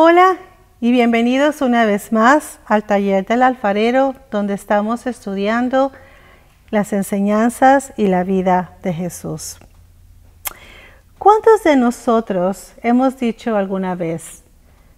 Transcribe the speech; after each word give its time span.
Hola 0.00 0.36
y 0.80 0.92
bienvenidos 0.92 1.60
una 1.60 1.84
vez 1.84 2.12
más 2.12 2.60
al 2.66 2.84
taller 2.84 3.26
del 3.26 3.42
alfarero 3.42 4.14
donde 4.30 4.54
estamos 4.54 5.08
estudiando 5.08 5.90
las 6.70 6.92
enseñanzas 6.92 7.92
y 7.96 8.06
la 8.06 8.22
vida 8.22 8.76
de 8.84 8.92
Jesús. 8.92 9.58
¿Cuántos 11.18 11.64
de 11.64 11.74
nosotros 11.74 12.74
hemos 12.84 13.18
dicho 13.18 13.56
alguna 13.56 13.96
vez, 13.96 14.44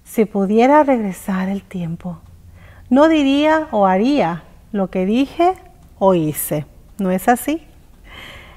si 0.04 0.26
pudiera 0.26 0.82
regresar 0.82 1.48
el 1.48 1.62
tiempo, 1.62 2.20
no 2.90 3.08
diría 3.08 3.68
o 3.70 3.86
haría 3.86 4.42
lo 4.70 4.90
que 4.90 5.06
dije 5.06 5.54
o 5.98 6.12
hice? 6.12 6.66
¿No 6.98 7.10
es 7.10 7.26
así? 7.26 7.66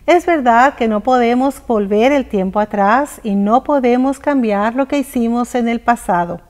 Es 0.06 0.26
verdad 0.26 0.76
que 0.76 0.90
no 0.90 1.00
podemos 1.00 1.66
volver 1.66 2.12
el 2.12 2.28
tiempo 2.28 2.60
atrás 2.60 3.22
y 3.24 3.36
no 3.36 3.64
podemos 3.64 4.20
cambiar 4.20 4.76
lo 4.76 4.86
que 4.86 4.98
hicimos 4.98 5.56
en 5.56 5.70
el 5.70 5.80
pasado, 5.80 6.42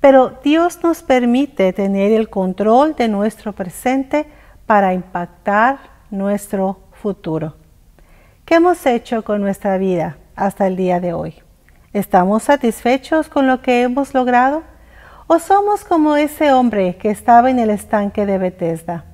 pero 0.00 0.38
Dios 0.42 0.82
nos 0.82 1.02
permite 1.02 1.74
tener 1.74 2.12
el 2.12 2.30
control 2.30 2.96
de 2.96 3.08
nuestro 3.08 3.52
presente 3.52 4.26
para 4.64 4.94
impactar 4.94 5.78
nuestro 6.10 6.80
futuro. 6.92 7.56
¿Qué 8.46 8.54
hemos 8.54 8.86
hecho 8.86 9.22
con 9.22 9.42
nuestra 9.42 9.76
vida 9.76 10.16
hasta 10.34 10.66
el 10.66 10.76
día 10.76 10.98
de 10.98 11.12
hoy? 11.12 11.34
¿Estamos 11.92 12.44
satisfechos 12.44 13.28
con 13.28 13.46
lo 13.46 13.60
que 13.60 13.82
hemos 13.82 14.14
logrado? 14.14 14.62
¿O 15.26 15.38
somos 15.38 15.84
como 15.84 16.16
ese 16.16 16.50
hombre 16.50 16.96
que 16.96 17.10
estaba 17.10 17.50
en 17.50 17.58
el 17.58 17.68
estanque 17.68 18.24
de 18.24 18.38
Bethesda? 18.38 19.04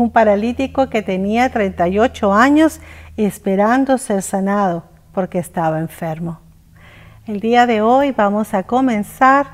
Un 0.00 0.10
paralítico 0.10 0.88
que 0.88 1.02
tenía 1.02 1.50
38 1.50 2.32
años 2.32 2.80
esperando 3.18 3.98
ser 3.98 4.22
sanado 4.22 4.84
porque 5.12 5.38
estaba 5.38 5.78
enfermo. 5.78 6.40
El 7.26 7.40
día 7.40 7.66
de 7.66 7.82
hoy 7.82 8.12
vamos 8.12 8.54
a 8.54 8.62
comenzar 8.62 9.46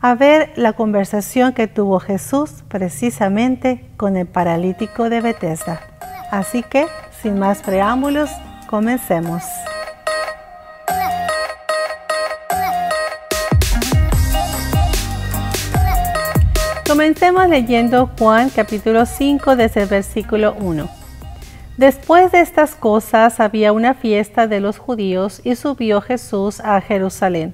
a 0.00 0.14
ver 0.14 0.54
la 0.56 0.72
conversación 0.72 1.52
que 1.52 1.66
tuvo 1.66 2.00
Jesús 2.00 2.64
precisamente 2.66 3.84
con 3.98 4.16
el 4.16 4.26
paralítico 4.26 5.10
de 5.10 5.20
Bethesda. 5.20 5.82
Así 6.30 6.62
que, 6.62 6.86
sin 7.20 7.38
más 7.38 7.60
preámbulos, 7.60 8.30
comencemos. 8.70 9.42
Comencemos 16.94 17.48
leyendo 17.48 18.08
Juan 18.16 18.50
capítulo 18.50 19.04
5 19.04 19.56
desde 19.56 19.82
el 19.82 19.88
versículo 19.88 20.54
1. 20.60 20.88
Después 21.76 22.30
de 22.30 22.40
estas 22.40 22.76
cosas 22.76 23.40
había 23.40 23.72
una 23.72 23.94
fiesta 23.94 24.46
de 24.46 24.60
los 24.60 24.78
judíos 24.78 25.40
y 25.42 25.56
subió 25.56 26.00
Jesús 26.00 26.60
a 26.60 26.80
Jerusalén. 26.80 27.52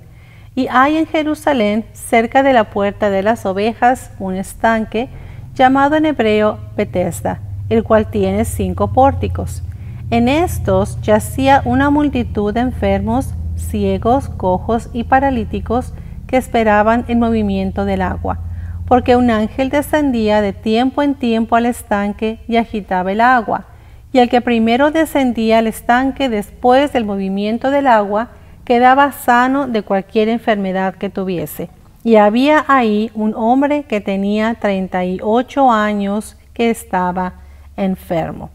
Y 0.54 0.68
hay 0.68 0.98
en 0.98 1.06
Jerusalén, 1.06 1.86
cerca 1.94 2.42
de 2.42 2.52
la 2.52 2.64
puerta 2.64 3.08
de 3.08 3.22
las 3.22 3.46
ovejas, 3.46 4.10
un 4.18 4.34
estanque 4.34 5.08
llamado 5.54 5.96
en 5.96 6.04
hebreo 6.04 6.58
Bethesda, 6.76 7.40
el 7.70 7.82
cual 7.82 8.10
tiene 8.10 8.44
cinco 8.44 8.92
pórticos. 8.92 9.62
En 10.10 10.28
estos 10.28 11.00
yacía 11.00 11.62
una 11.64 11.88
multitud 11.88 12.52
de 12.52 12.60
enfermos, 12.60 13.32
ciegos, 13.56 14.28
cojos 14.28 14.90
y 14.92 15.04
paralíticos 15.04 15.94
que 16.26 16.36
esperaban 16.36 17.06
el 17.08 17.16
movimiento 17.16 17.86
del 17.86 18.02
agua, 18.02 18.49
porque 18.90 19.14
un 19.14 19.30
ángel 19.30 19.68
descendía 19.68 20.40
de 20.40 20.52
tiempo 20.52 21.00
en 21.00 21.14
tiempo 21.14 21.54
al 21.54 21.66
estanque 21.66 22.40
y 22.48 22.56
agitaba 22.56 23.12
el 23.12 23.20
agua 23.20 23.66
y 24.12 24.18
el 24.18 24.28
que 24.28 24.40
primero 24.40 24.90
descendía 24.90 25.58
al 25.58 25.68
estanque 25.68 26.28
después 26.28 26.92
del 26.92 27.04
movimiento 27.04 27.70
del 27.70 27.86
agua 27.86 28.30
quedaba 28.64 29.12
sano 29.12 29.68
de 29.68 29.82
cualquier 29.82 30.28
enfermedad 30.28 30.96
que 30.96 31.08
tuviese. 31.08 31.70
Y 32.02 32.16
había 32.16 32.64
ahí 32.66 33.12
un 33.14 33.32
hombre 33.36 33.84
que 33.84 34.00
tenía 34.00 34.54
38 34.54 35.70
años 35.70 36.36
que 36.52 36.70
estaba 36.70 37.34
enfermo. 37.76 38.50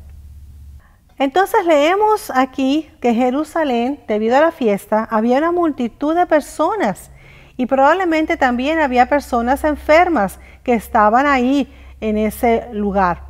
Entonces 1.17 1.65
leemos 1.65 2.29
aquí 2.35 2.89
que 2.99 3.13
Jerusalén, 3.13 4.01
debido 4.05 4.35
a 4.35 4.41
la 4.41 4.51
fiesta, 4.51 5.07
había 5.09 5.37
una 5.37 5.53
multitud 5.53 6.13
de 6.13 6.25
personas 6.25 7.09
y 7.57 7.65
probablemente 7.65 8.37
también 8.37 8.79
había 8.79 9.07
personas 9.07 9.63
enfermas 9.63 10.39
que 10.63 10.73
estaban 10.73 11.25
ahí 11.25 11.71
en 12.01 12.17
ese 12.17 12.67
lugar. 12.73 13.23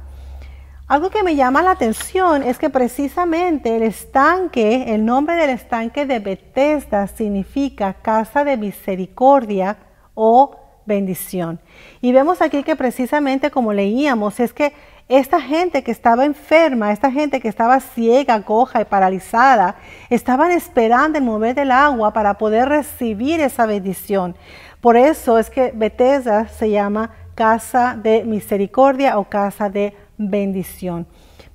Algo 0.87 1.09
que 1.09 1.23
me 1.23 1.35
llama 1.35 1.63
la 1.63 1.71
atención 1.71 2.43
es 2.43 2.59
que 2.59 2.69
precisamente 2.69 3.75
el 3.75 3.81
estanque, 3.81 4.93
el 4.93 5.03
nombre 5.03 5.35
del 5.35 5.49
estanque 5.49 6.05
de 6.05 6.19
Bethesda 6.19 7.07
significa 7.07 7.93
casa 7.93 8.43
de 8.43 8.55
misericordia 8.55 9.77
o 10.13 10.55
bendición. 10.85 11.59
Y 12.01 12.11
vemos 12.11 12.41
aquí 12.41 12.61
que 12.61 12.75
precisamente 12.75 13.49
como 13.49 13.73
leíamos, 13.73 14.39
es 14.39 14.53
que 14.53 14.73
esta 15.07 15.39
gente 15.39 15.83
que 15.83 15.91
estaba 15.91 16.25
enferma, 16.25 16.91
esta 16.91 17.11
gente 17.11 17.39
que 17.39 17.47
estaba 17.47 17.79
ciega, 17.79 18.41
coja 18.41 18.81
y 18.81 18.85
paralizada, 18.85 19.75
estaban 20.09 20.51
esperando 20.51 21.19
el 21.19 21.23
mover 21.23 21.53
del 21.53 21.71
agua 21.71 22.11
para 22.11 22.35
poder 22.35 22.69
recibir 22.69 23.39
esa 23.39 23.67
bendición. 23.67 24.35
Por 24.81 24.97
eso 24.97 25.37
es 25.37 25.49
que 25.49 25.71
Bethesda 25.75 26.47
se 26.47 26.71
llama 26.71 27.11
casa 27.35 27.97
de 28.01 28.23
misericordia 28.23 29.19
o 29.19 29.25
casa 29.25 29.69
de 29.69 29.95
bendición. 30.17 31.05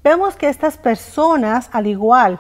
Vemos 0.04 0.36
que 0.36 0.48
estas 0.48 0.76
personas, 0.76 1.68
al 1.72 1.86
igual 1.86 2.38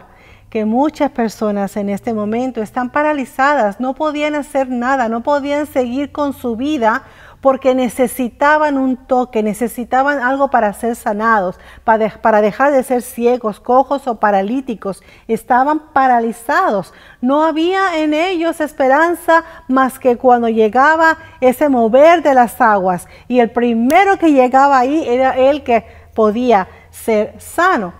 que 0.48 0.64
muchas 0.64 1.10
personas 1.10 1.76
en 1.76 1.88
este 1.88 2.12
momento, 2.12 2.60
están 2.60 2.90
paralizadas, 2.90 3.78
no 3.80 3.94
podían 3.94 4.34
hacer 4.34 4.68
nada, 4.68 5.08
no 5.08 5.22
podían 5.22 5.66
seguir 5.66 6.10
con 6.10 6.32
su 6.32 6.56
vida 6.56 7.04
porque 7.40 7.74
necesitaban 7.74 8.76
un 8.76 8.96
toque, 8.96 9.42
necesitaban 9.42 10.20
algo 10.20 10.50
para 10.50 10.72
ser 10.72 10.94
sanados, 10.94 11.58
para, 11.84 12.42
dejar 12.42 12.72
de 12.72 12.82
ser 12.82 13.02
ciegos, 13.02 13.60
cojos 13.60 14.06
o 14.06 14.16
paralíticos. 14.20 15.02
Estaban 15.26 15.92
paralizados. 15.92 16.92
No 17.20 17.44
había 17.44 17.98
en 17.98 18.12
ellos 18.12 18.60
esperanza 18.60 19.44
más 19.68 19.98
que 19.98 20.16
cuando 20.16 20.48
llegaba 20.48 21.16
ese 21.40 21.68
mover 21.68 22.22
de 22.22 22.34
las 22.34 22.60
aguas. 22.60 23.08
Y 23.26 23.40
el 23.40 23.50
primero 23.50 24.18
que 24.18 24.32
llegaba 24.32 24.78
ahí 24.78 25.08
era 25.08 25.36
el 25.36 25.62
que 25.62 25.84
podía 26.14 26.68
ser 26.90 27.34
sano. 27.40 27.94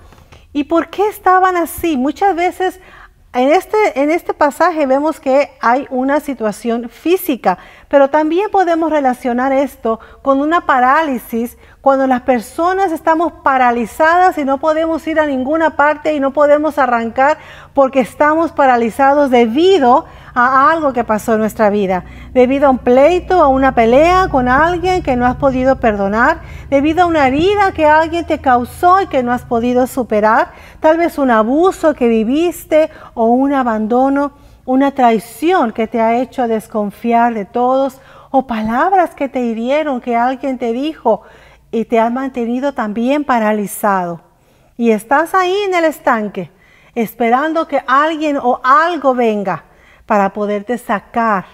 ¿Y 0.53 0.65
por 0.65 0.89
qué 0.89 1.09
estaban 1.09 1.57
así? 1.57 1.97
Muchas 1.97 2.34
veces 2.34 2.81
en 3.33 3.53
este, 3.53 4.01
en 4.01 4.11
este 4.11 4.35
pasaje 4.35 4.87
vemos 4.87 5.21
que 5.21 5.53
hay 5.61 5.87
una 5.91 6.19
situación 6.19 6.89
física, 6.89 7.59
pero 7.89 8.11
también 8.11 8.51
podemos 8.51 8.91
relacionar 8.91 9.53
esto 9.53 10.01
con 10.23 10.41
una 10.41 10.67
parálisis 10.67 11.57
cuando 11.81 12.09
las 12.09 12.23
personas 12.23 12.91
estamos 12.91 13.33
paralizadas 13.45 14.37
y 14.37 14.45
no 14.45 14.59
podemos 14.59 15.07
ir 15.07 15.21
a 15.21 15.27
ninguna 15.27 15.77
parte 15.77 16.13
y 16.13 16.19
no 16.19 16.33
podemos 16.33 16.77
arrancar 16.77 17.39
porque 17.73 18.01
estamos 18.01 18.51
paralizados 18.51 19.31
debido 19.31 20.07
a 20.19 20.20
algo 20.35 20.93
que 20.93 21.05
pasó 21.05 21.35
en 21.35 21.41
nuestra 21.41 21.71
vida, 21.71 22.05
debido 22.33 22.67
a 22.67 22.71
un 22.71 22.79
pleito, 22.79 23.43
a 23.43 23.49
una 23.49 23.75
pelea 23.75 24.29
con 24.31 24.49
alguien 24.49 25.03
que 25.03 25.17
no 25.17 25.27
has 25.27 25.37
podido 25.37 25.77
perdonar, 25.77 26.41
debido 26.69 27.03
a 27.03 27.07
una 27.07 27.27
herida 27.27 27.73
que 27.73 27.87
alguien 27.87 28.27
te 28.27 28.39
causó 28.39 29.01
y 29.01 29.07
que 29.07 29.23
no 29.23 29.33
has 29.33 29.43
podido 29.43 29.87
superar, 29.87 30.53
tal 30.81 30.99
vez 30.99 31.19
un 31.19 31.31
abuso 31.31 31.95
que 31.95 32.09
viviste 32.09 32.91
o 33.15 33.27
un 33.27 33.53
abandono, 33.53 34.33
una 34.65 34.93
traición 34.93 35.73
que 35.73 35.87
te 35.87 36.01
ha 36.01 36.17
hecho 36.17 36.47
desconfiar 36.47 37.35
de 37.35 37.45
todos 37.45 38.01
o 38.31 38.47
palabras 38.47 39.15
que 39.15 39.29
te 39.29 39.41
hirieron, 39.41 40.01
que 40.01 40.17
alguien 40.17 40.59
te 40.59 40.73
dijo 40.73 41.23
y 41.73 41.85
te 41.85 41.99
ha 41.99 42.11
mantenido 42.11 42.73
también 42.73 43.25
paralizado. 43.25 44.21
Y 44.77 44.93
estás 44.93 45.35
ahí 45.35 45.57
en 45.67 45.75
el 45.75 45.85
estanque 45.85 46.51
esperando 46.95 47.69
que 47.69 47.83
alguien 47.87 48.37
o 48.37 48.61
algo 48.63 49.15
venga 49.15 49.65
para 50.10 50.32
poderte 50.32 50.76
sacar 50.76 51.44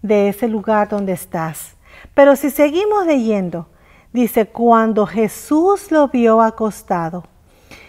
de 0.00 0.30
ese 0.30 0.48
lugar 0.48 0.88
donde 0.88 1.12
estás. 1.12 1.76
Pero 2.14 2.36
si 2.36 2.48
seguimos 2.48 3.04
leyendo, 3.04 3.68
dice, 4.14 4.46
cuando 4.46 5.04
Jesús 5.04 5.90
lo 5.92 6.08
vio 6.08 6.40
acostado 6.40 7.24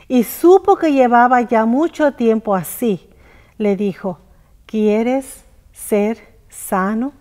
y 0.09 0.25
supo 0.25 0.75
que 0.75 0.91
llevaba 0.91 1.39
ya 1.43 1.63
mucho 1.63 2.11
tiempo 2.15 2.53
así, 2.53 3.09
le 3.57 3.77
dijo, 3.77 4.19
¿quieres 4.65 5.45
ser 5.71 6.17
sano? 6.49 7.13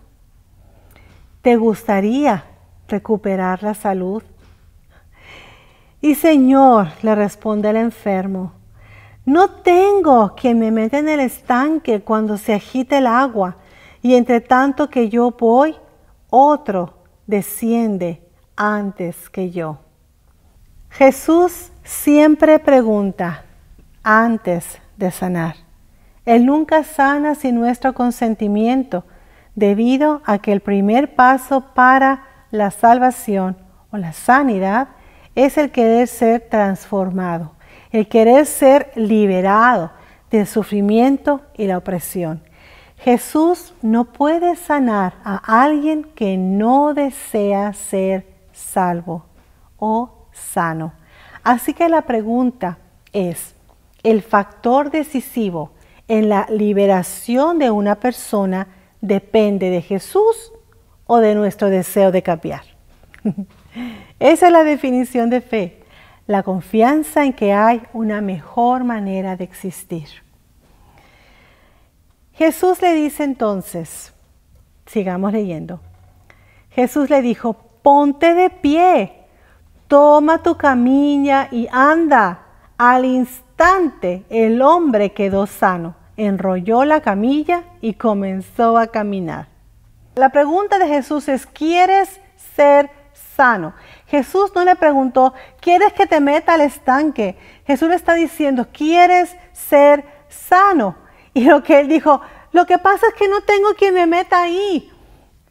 ¿Te 1.41 1.55
gustaría 1.55 2.43
recuperar 2.89 3.63
la 3.63 3.75
salud? 3.75 4.23
Y 6.01 6.15
Señor, 6.15 6.89
le 7.01 7.15
responde 7.15 7.69
el 7.69 7.77
enfermo, 7.77 8.58
no 9.25 9.49
tengo 9.49 10.35
quien 10.35 10.59
me 10.59 10.71
meta 10.71 10.97
en 10.97 11.09
el 11.09 11.19
estanque 11.19 12.01
cuando 12.01 12.37
se 12.37 12.53
agite 12.53 12.97
el 12.97 13.07
agua, 13.07 13.57
y 14.01 14.15
entre 14.15 14.41
tanto 14.41 14.89
que 14.89 15.09
yo 15.09 15.31
voy, 15.31 15.75
otro 16.29 16.95
desciende 17.27 18.21
antes 18.55 19.29
que 19.29 19.51
yo. 19.51 19.79
Jesús 20.89 21.71
siempre 21.83 22.59
pregunta 22.59 23.43
antes 24.03 24.79
de 24.97 25.11
sanar. 25.11 25.55
Él 26.25 26.45
nunca 26.45 26.83
sana 26.83 27.35
sin 27.35 27.55
nuestro 27.55 27.93
consentimiento 27.93 29.03
debido 29.55 30.21
a 30.25 30.39
que 30.39 30.51
el 30.51 30.61
primer 30.61 31.15
paso 31.15 31.73
para 31.73 32.23
la 32.51 32.71
salvación 32.71 33.57
o 33.91 33.97
la 33.97 34.13
sanidad 34.13 34.89
es 35.35 35.57
el 35.57 35.71
querer 35.71 36.07
ser 36.07 36.47
transformado, 36.49 37.53
el 37.91 38.07
querer 38.07 38.45
ser 38.45 38.91
liberado 38.95 39.91
del 40.29 40.45
sufrimiento 40.45 41.41
y 41.57 41.65
la 41.67 41.77
opresión. 41.77 42.41
Jesús 42.97 43.73
no 43.81 44.05
puede 44.05 44.55
sanar 44.55 45.13
a 45.23 45.63
alguien 45.63 46.03
que 46.03 46.37
no 46.37 46.93
desea 46.93 47.73
ser 47.73 48.25
salvo 48.51 49.25
o 49.77 50.11
sano. 50.33 50.93
Así 51.43 51.73
que 51.73 51.87
la 51.87 52.01
pregunta 52.01 52.77
es, 53.13 53.55
¿el 54.03 54.21
factor 54.21 54.91
decisivo 54.91 55.71
en 56.07 56.27
la 56.27 56.45
liberación 56.49 57.57
de 57.57 57.71
una 57.71 57.95
persona 57.95 58.67
depende 59.01 59.69
de 59.69 59.81
Jesús 59.81 60.51
o 61.07 61.17
de 61.19 61.35
nuestro 61.35 61.69
deseo 61.69 62.11
de 62.11 62.21
cambiar? 62.21 62.63
Esa 64.19 64.47
es 64.47 64.51
la 64.51 64.63
definición 64.65 65.29
de 65.29 65.39
fe, 65.39 65.78
la 66.29 66.43
confianza 66.43 67.25
en 67.25 67.33
que 67.33 67.53
hay 67.53 67.81
una 67.91 68.21
mejor 68.21 68.83
manera 68.83 69.35
de 69.35 69.45
existir. 69.45 70.07
Jesús 72.33 72.83
le 72.83 72.93
dice 72.93 73.23
entonces, 73.23 74.13
sigamos 74.85 75.33
leyendo, 75.33 75.79
Jesús 76.69 77.09
le 77.09 77.23
dijo, 77.23 77.55
ponte 77.81 78.35
de 78.35 78.51
pie, 78.51 79.25
toma 79.87 80.43
tu 80.43 80.55
camilla 80.55 81.47
y 81.51 81.67
anda. 81.71 82.45
Al 82.77 83.05
instante 83.05 84.23
el 84.29 84.61
hombre 84.61 85.13
quedó 85.13 85.47
sano, 85.47 85.95
enrolló 86.15 86.85
la 86.85 87.01
camilla 87.01 87.63
y 87.81 87.95
comenzó 87.95 88.77
a 88.77 88.85
caminar. 88.85 89.47
La 90.13 90.29
pregunta 90.29 90.77
de 90.77 90.87
Jesús 90.87 91.27
es, 91.27 91.47
¿quieres 91.47 92.21
ser 92.55 92.98
Jesús 94.07 94.51
no 94.53 94.65
le 94.65 94.75
preguntó, 94.75 95.33
¿quieres 95.61 95.93
que 95.93 96.05
te 96.05 96.19
meta 96.19 96.55
al 96.55 96.61
estanque? 96.61 97.37
Jesús 97.65 97.87
le 97.89 97.95
está 97.95 98.13
diciendo, 98.13 98.67
¿quieres 98.71 99.35
ser 99.53 100.03
sano? 100.27 100.97
Y 101.33 101.45
lo 101.45 101.63
que 101.63 101.79
él 101.79 101.87
dijo, 101.87 102.21
lo 102.51 102.65
que 102.65 102.77
pasa 102.77 103.07
es 103.07 103.13
que 103.13 103.29
no 103.29 103.41
tengo 103.41 103.73
quien 103.77 103.93
me 103.93 104.05
meta 104.07 104.41
ahí. 104.41 104.91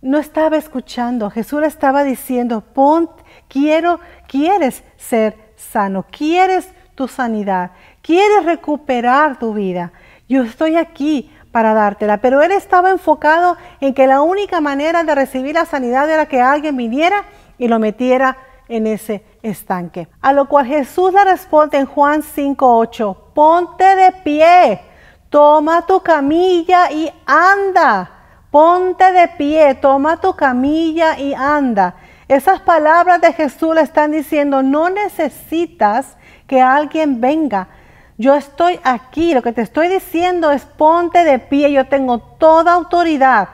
No 0.03 0.19
estaba 0.19 0.57
escuchando. 0.57 1.31
Jesús 1.31 1.61
le 1.61 1.67
estaba 1.67 2.05
diciendo, 2.05 2.61
pon, 2.61 3.09
quiero, 3.49 4.01
quieres 4.27 4.85
ser 4.97 5.37
sano, 5.57 6.05
quieres 6.11 6.69
tu 6.95 7.09
sanidad, 7.09 7.71
quieres 8.03 8.45
recuperar 8.45 9.39
tu 9.39 9.55
vida. 9.55 9.93
Yo 10.29 10.43
estoy 10.43 10.77
aquí 10.77 11.31
para 11.53 11.75
dártela. 11.75 12.19
Pero 12.19 12.43
él 12.43 12.53
estaba 12.53 12.91
enfocado 12.91 13.57
en 13.81 13.95
que 13.95 14.07
la 14.07 14.21
única 14.21 14.61
manera 14.61 15.03
de 15.05 15.15
recibir 15.15 15.55
la 15.55 15.65
sanidad 15.65 16.11
era 16.11 16.27
que 16.27 16.41
alguien 16.41 16.77
viniera 16.77 17.25
y 17.59 17.69
lo 17.69 17.79
metiera 17.79 18.37
en 18.69 18.87
ese 18.87 19.25
estanque. 19.43 20.09
A 20.21 20.33
lo 20.33 20.47
cual 20.47 20.67
Jesús 20.67 21.13
le 21.13 21.25
responde 21.25 21.79
en 21.79 21.87
Juan 21.87 22.23
5:8, 22.23 23.17
ponte 23.35 23.85
de 23.97 24.13
pie, 24.13 24.81
toma 25.29 25.87
tu 25.87 26.01
camilla 26.01 26.91
y 26.91 27.11
anda. 27.27 28.11
Ponte 28.51 29.13
de 29.13 29.29
pie, 29.29 29.75
toma 29.75 30.17
tu 30.19 30.35
camilla 30.35 31.19
y 31.19 31.35
anda. 31.35 31.97
Esas 32.29 32.61
palabras 32.61 33.21
de 33.21 33.33
Jesús 33.35 33.75
le 33.75 33.83
están 33.83 34.11
diciendo, 34.11 34.63
no 34.63 34.89
necesitas 34.89 36.17
que 36.47 36.63
alguien 36.63 37.21
venga. 37.21 37.69
Yo 38.17 38.35
estoy 38.35 38.81
aquí, 38.85 39.35
lo 39.35 39.43
que 39.43 39.53
te 39.53 39.63
estoy 39.63 39.89
diciendo 39.89 40.51
es 40.51 40.65
ponte 40.65 41.25
de 41.25 41.39
pie, 41.39 41.73
yo 41.73 41.89
tengo 41.89 42.19
toda 42.19 42.73
autoridad 42.73 43.49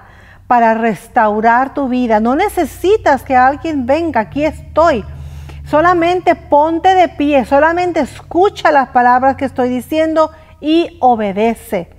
para 0.47 0.75
restaurar 0.75 1.75
tu 1.75 1.89
vida. 1.89 2.21
No 2.21 2.37
necesitas 2.37 3.23
que 3.23 3.37
alguien 3.37 3.87
venga, 3.87 4.21
aquí 4.21 4.45
estoy. 4.45 5.05
Solamente 5.67 6.35
ponte 6.35 6.95
de 6.95 7.09
pie, 7.09 7.45
solamente 7.47 8.01
escucha 8.01 8.71
las 8.71 8.91
palabras 8.91 9.37
que 9.37 9.47
estoy 9.47 9.71
diciendo 9.71 10.31
y 10.61 10.99
obedece. 11.01 11.91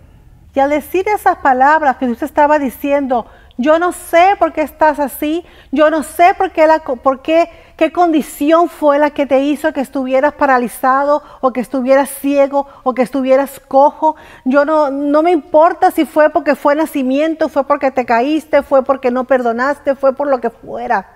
Y 0.53 0.59
al 0.59 0.69
decir 0.69 1.05
esas 1.07 1.37
palabras 1.37 1.97
que 1.97 2.05
usted 2.05 2.27
estaba 2.27 2.59
diciendo, 2.59 3.25
yo 3.57 3.79
no 3.79 3.91
sé 3.91 4.35
por 4.37 4.53
qué 4.53 4.61
estás 4.61 4.99
así, 4.99 5.45
yo 5.71 5.89
no 5.89 6.03
sé 6.03 6.33
por 6.37 6.51
qué, 6.51 6.67
la, 6.67 6.79
por 6.79 7.21
qué, 7.21 7.49
qué 7.75 7.91
condición 7.91 8.69
fue 8.69 8.99
la 8.99 9.09
que 9.09 9.25
te 9.25 9.41
hizo 9.41 9.73
que 9.73 9.81
estuvieras 9.81 10.33
paralizado 10.33 11.23
o 11.41 11.51
que 11.51 11.61
estuvieras 11.61 12.09
ciego 12.09 12.67
o 12.83 12.93
que 12.93 13.01
estuvieras 13.01 13.59
cojo. 13.59 14.15
Yo 14.43 14.65
no, 14.65 14.89
no 14.89 15.21
me 15.21 15.31
importa 15.31 15.91
si 15.91 16.05
fue 16.05 16.29
porque 16.29 16.55
fue 16.55 16.75
nacimiento, 16.75 17.49
fue 17.49 17.65
porque 17.65 17.91
te 17.91 18.05
caíste, 18.05 18.63
fue 18.63 18.83
porque 18.83 19.11
no 19.11 19.25
perdonaste, 19.25 19.95
fue 19.95 20.15
por 20.15 20.27
lo 20.27 20.39
que 20.39 20.49
fuera. 20.49 21.07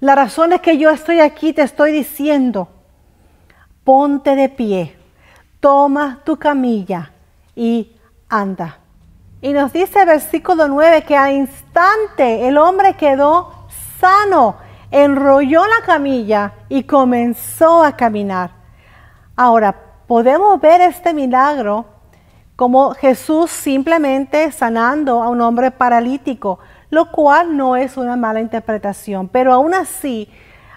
La 0.00 0.14
razón 0.14 0.52
es 0.52 0.60
que 0.60 0.76
yo 0.76 0.90
estoy 0.90 1.20
aquí, 1.20 1.52
te 1.52 1.62
estoy 1.62 1.90
diciendo, 1.92 2.68
ponte 3.82 4.34
de 4.34 4.48
pie, 4.48 4.96
toma 5.60 6.20
tu 6.24 6.36
camilla 6.36 7.12
y 7.54 7.96
anda. 8.28 8.78
Y 9.40 9.52
nos 9.52 9.72
dice 9.72 10.04
versículo 10.04 10.68
9 10.68 11.02
que 11.02 11.16
al 11.16 11.32
instante 11.34 12.46
el 12.48 12.58
hombre 12.58 12.94
quedó 12.94 13.66
sano, 13.98 14.56
enrolló 14.90 15.62
la 15.66 15.84
camilla 15.84 16.52
y 16.68 16.84
comenzó 16.84 17.82
a 17.82 17.96
caminar. 17.96 18.50
Ahora, 19.36 19.74
podemos 20.06 20.60
ver 20.60 20.80
este 20.80 21.12
milagro 21.12 21.86
como 22.56 22.94
Jesús 22.94 23.50
simplemente 23.50 24.50
sanando 24.50 25.22
a 25.22 25.28
un 25.28 25.42
hombre 25.42 25.70
paralítico, 25.70 26.58
lo 26.88 27.10
cual 27.10 27.56
no 27.56 27.76
es 27.76 27.96
una 27.96 28.16
mala 28.16 28.40
interpretación, 28.40 29.28
pero 29.28 29.52
aún 29.52 29.74
así 29.74 30.30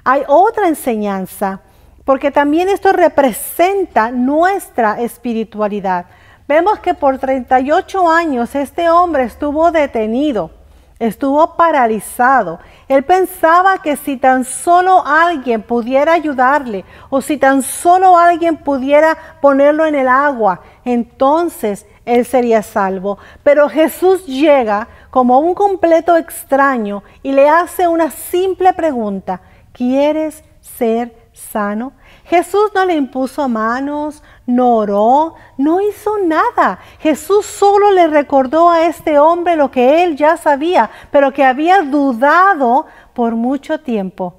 hay 0.04 0.24
otra 0.28 0.68
enseñanza, 0.68 1.62
porque 2.04 2.32
también 2.32 2.68
esto 2.68 2.92
representa 2.92 4.12
nuestra 4.12 5.00
espiritualidad. 5.00 6.08
Vemos 6.48 6.80
que 6.80 6.96
por 6.96 7.20
38 7.20 8.10
años 8.10 8.56
este 8.56 8.90
hombre 8.90 9.24
estuvo 9.24 9.72
detenido, 9.72 10.52
estuvo 11.00 11.56
paralizado. 11.56 12.60
Él 12.88 13.04
pensaba 13.04 13.82
que 13.82 13.96
si 13.96 14.18
tan 14.18 14.44
solo 14.44 15.04
alguien 15.06 15.62
pudiera 15.62 16.14
ayudarle 16.14 16.84
o 17.10 17.22
si 17.22 17.38
tan 17.38 17.62
solo 17.62 18.18
alguien 18.18 18.58
pudiera 18.58 19.18
ponerlo 19.42 19.86
en 19.86 19.96
el 19.96 20.08
agua, 20.08 20.62
entonces 20.84 21.86
él 22.06 22.26
sería 22.26 22.62
salvo. 22.62 23.18
Pero 23.44 23.70
Jesús 23.70 24.26
llega 24.26 24.88
como 25.10 25.40
un 25.40 25.54
completo 25.54 26.18
extraño 26.18 27.04
y 27.24 27.32
le 27.32 27.50
hace 27.50 27.88
una 27.88 28.12
simple 28.12 28.74
pregunta. 28.74 29.42
¿Quieres 29.72 30.44
ser 30.62 31.16
sano? 31.32 31.94
Jesús 32.26 32.72
no 32.76 32.86
le 32.86 32.96
impuso 32.96 33.48
manos, 33.48 34.22
no 34.50 34.76
oró, 34.76 35.36
no 35.58 35.82
hizo 35.82 36.18
nada. 36.20 36.80
Jesús 37.00 37.46
solo 37.46 37.92
le 37.92 38.08
recordó 38.08 38.70
a 38.70 38.86
este 38.86 39.20
hombre 39.20 39.56
lo 39.56 39.72
que 39.72 40.04
él 40.04 40.18
ya 40.18 40.38
sabía, 40.38 40.90
pero 41.12 41.32
que 41.32 41.44
había 41.44 41.82
dudado 41.82 42.88
por 43.14 43.36
mucho 43.36 43.80
tiempo. 43.80 44.36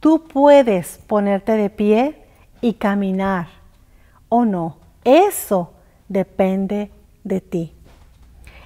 Tú 0.00 0.24
puedes 0.24 0.98
ponerte 1.06 1.52
de 1.52 1.70
pie 1.70 2.24
y 2.60 2.74
caminar 2.74 3.48
o 4.28 4.44
no. 4.44 4.78
Eso 5.04 5.72
depende 6.08 6.90
de 7.24 7.40
ti. 7.40 7.79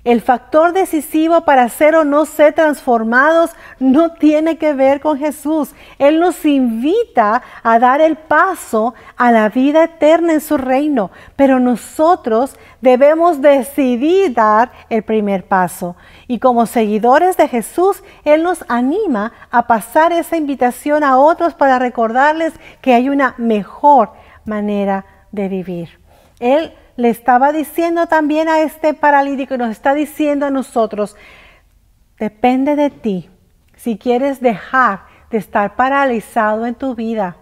El 0.05 0.21
factor 0.21 0.75
decisivo 0.75 1.47
para 1.47 1.67
ser 1.71 1.95
o 1.95 2.05
no 2.05 2.27
ser 2.27 2.53
transformados 2.53 3.53
no 3.81 4.13
tiene 4.13 4.59
que 4.59 4.75
ver 4.75 5.01
con 5.01 5.19
Jesús. 5.19 5.75
Él 5.99 6.21
nos 6.21 6.45
invita 6.45 7.43
a 7.63 7.79
dar 7.79 8.03
el 8.03 8.17
paso 8.17 8.93
a 9.17 9.33
la 9.33 9.49
vida 9.49 9.85
eterna 9.85 10.35
en 10.35 10.43
su 10.43 10.59
reino, 10.59 11.11
pero 11.37 11.59
nosotros 11.59 12.55
debemos 12.83 13.41
decidir 13.41 14.35
dar 14.35 14.73
el 14.91 15.03
primer 15.03 15.47
paso. 15.47 15.97
Y 16.29 16.39
como 16.39 16.67
seguidores 16.67 17.39
de 17.39 17.49
Jesús, 17.49 18.05
Él 18.27 18.43
nos 18.43 18.63
anima 18.69 19.33
a 19.51 19.67
pasar 19.67 20.13
esa 20.13 20.37
invitación 20.37 21.03
a 21.03 21.17
otros 21.17 21.55
para 21.55 21.79
recordarles 21.79 22.53
que 22.83 22.93
hay 22.93 23.09
una 23.09 23.35
mejor 23.39 24.13
manera 24.45 25.07
de 25.33 25.49
vivir. 25.49 25.99
Él 26.41 26.75
le 26.97 27.11
estaba 27.11 27.53
diciendo 27.53 28.07
también 28.07 28.49
a 28.49 28.61
este 28.61 28.95
paralítico 28.95 29.55
y 29.55 29.59
nos 29.59 29.71
está 29.71 29.95
diciendo 29.95 30.47
a 30.47 30.51
nosotros, 30.51 31.17
depende 32.19 32.77
de 32.77 32.91
ti 32.91 33.31
si 33.77 33.99
quieres 33.99 34.41
dejar 34.41 35.07
de 35.31 35.39
estar 35.39 35.77
paralizado 35.77 36.67
en 36.67 36.75
tu 36.75 36.95
vida. 36.95 37.37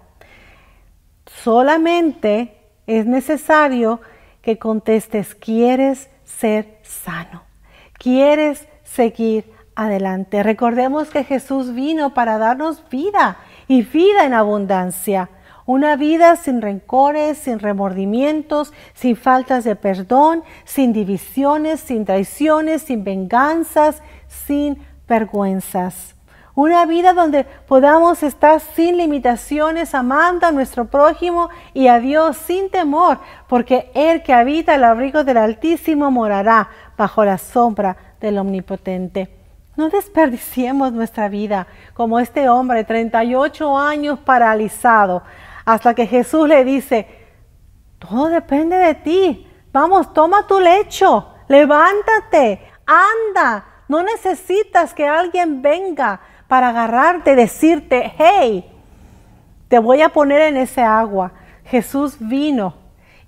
Solamente 1.26 2.56
es 2.86 3.06
necesario 3.06 4.00
que 4.40 4.58
contestes, 4.58 5.34
quieres 5.34 6.10
ser 6.24 6.78
sano, 6.82 7.44
quieres 7.98 8.66
seguir 8.82 9.52
adelante. 9.74 10.42
Recordemos 10.42 11.10
que 11.10 11.24
Jesús 11.24 11.74
vino 11.74 12.14
para 12.14 12.38
darnos 12.38 12.82
vida 12.90 13.38
y 13.68 13.82
vida 13.82 14.24
en 14.24 14.34
abundancia. 14.34 15.30
Una 15.64 15.96
vida 15.96 16.36
sin 16.36 16.60
rencores, 16.60 17.38
sin 17.38 17.58
remordimientos, 17.58 18.72
sin 18.94 19.16
faltas 19.16 19.64
de 19.64 19.76
perdón, 19.76 20.42
sin 20.64 20.92
divisiones, 20.92 21.80
sin 21.80 22.04
traiciones, 22.04 22.82
sin 22.82 23.04
venganzas, 23.04 24.02
sin 24.26 24.82
vergüenzas. 25.06 26.16
Una 26.54 26.84
vida 26.84 27.14
donde 27.14 27.44
podamos 27.44 28.22
estar 28.22 28.60
sin 28.60 28.98
limitaciones, 28.98 29.94
amando 29.94 30.46
a 30.46 30.52
nuestro 30.52 30.84
prójimo 30.84 31.48
y 31.72 31.86
a 31.86 31.98
Dios 31.98 32.36
sin 32.36 32.68
temor, 32.68 33.20
porque 33.48 33.90
el 33.94 34.22
que 34.22 34.34
habita 34.34 34.74
el 34.74 34.84
abrigo 34.84 35.24
del 35.24 35.38
Altísimo 35.38 36.10
morará 36.10 36.68
bajo 36.98 37.24
la 37.24 37.38
sombra 37.38 37.96
del 38.20 38.36
Omnipotente. 38.36 39.30
No 39.74 39.88
desperdiciemos 39.88 40.92
nuestra 40.92 41.30
vida 41.30 41.66
como 41.94 42.20
este 42.20 42.50
hombre, 42.50 42.84
38 42.84 43.78
años 43.78 44.18
paralizado, 44.18 45.22
hasta 45.64 45.94
que 45.94 46.06
Jesús 46.06 46.48
le 46.48 46.64
dice, 46.64 47.06
todo 47.98 48.28
depende 48.28 48.76
de 48.76 48.94
ti. 48.94 49.46
Vamos, 49.72 50.12
toma 50.12 50.46
tu 50.46 50.60
lecho, 50.60 51.28
levántate, 51.48 52.60
anda. 52.86 53.64
No 53.88 54.02
necesitas 54.02 54.94
que 54.94 55.06
alguien 55.06 55.62
venga 55.62 56.20
para 56.48 56.70
agarrarte, 56.70 57.34
decirte, 57.34 58.12
hey, 58.18 58.70
te 59.68 59.78
voy 59.78 60.02
a 60.02 60.10
poner 60.10 60.42
en 60.42 60.56
ese 60.56 60.82
agua. 60.82 61.32
Jesús 61.64 62.16
vino 62.18 62.74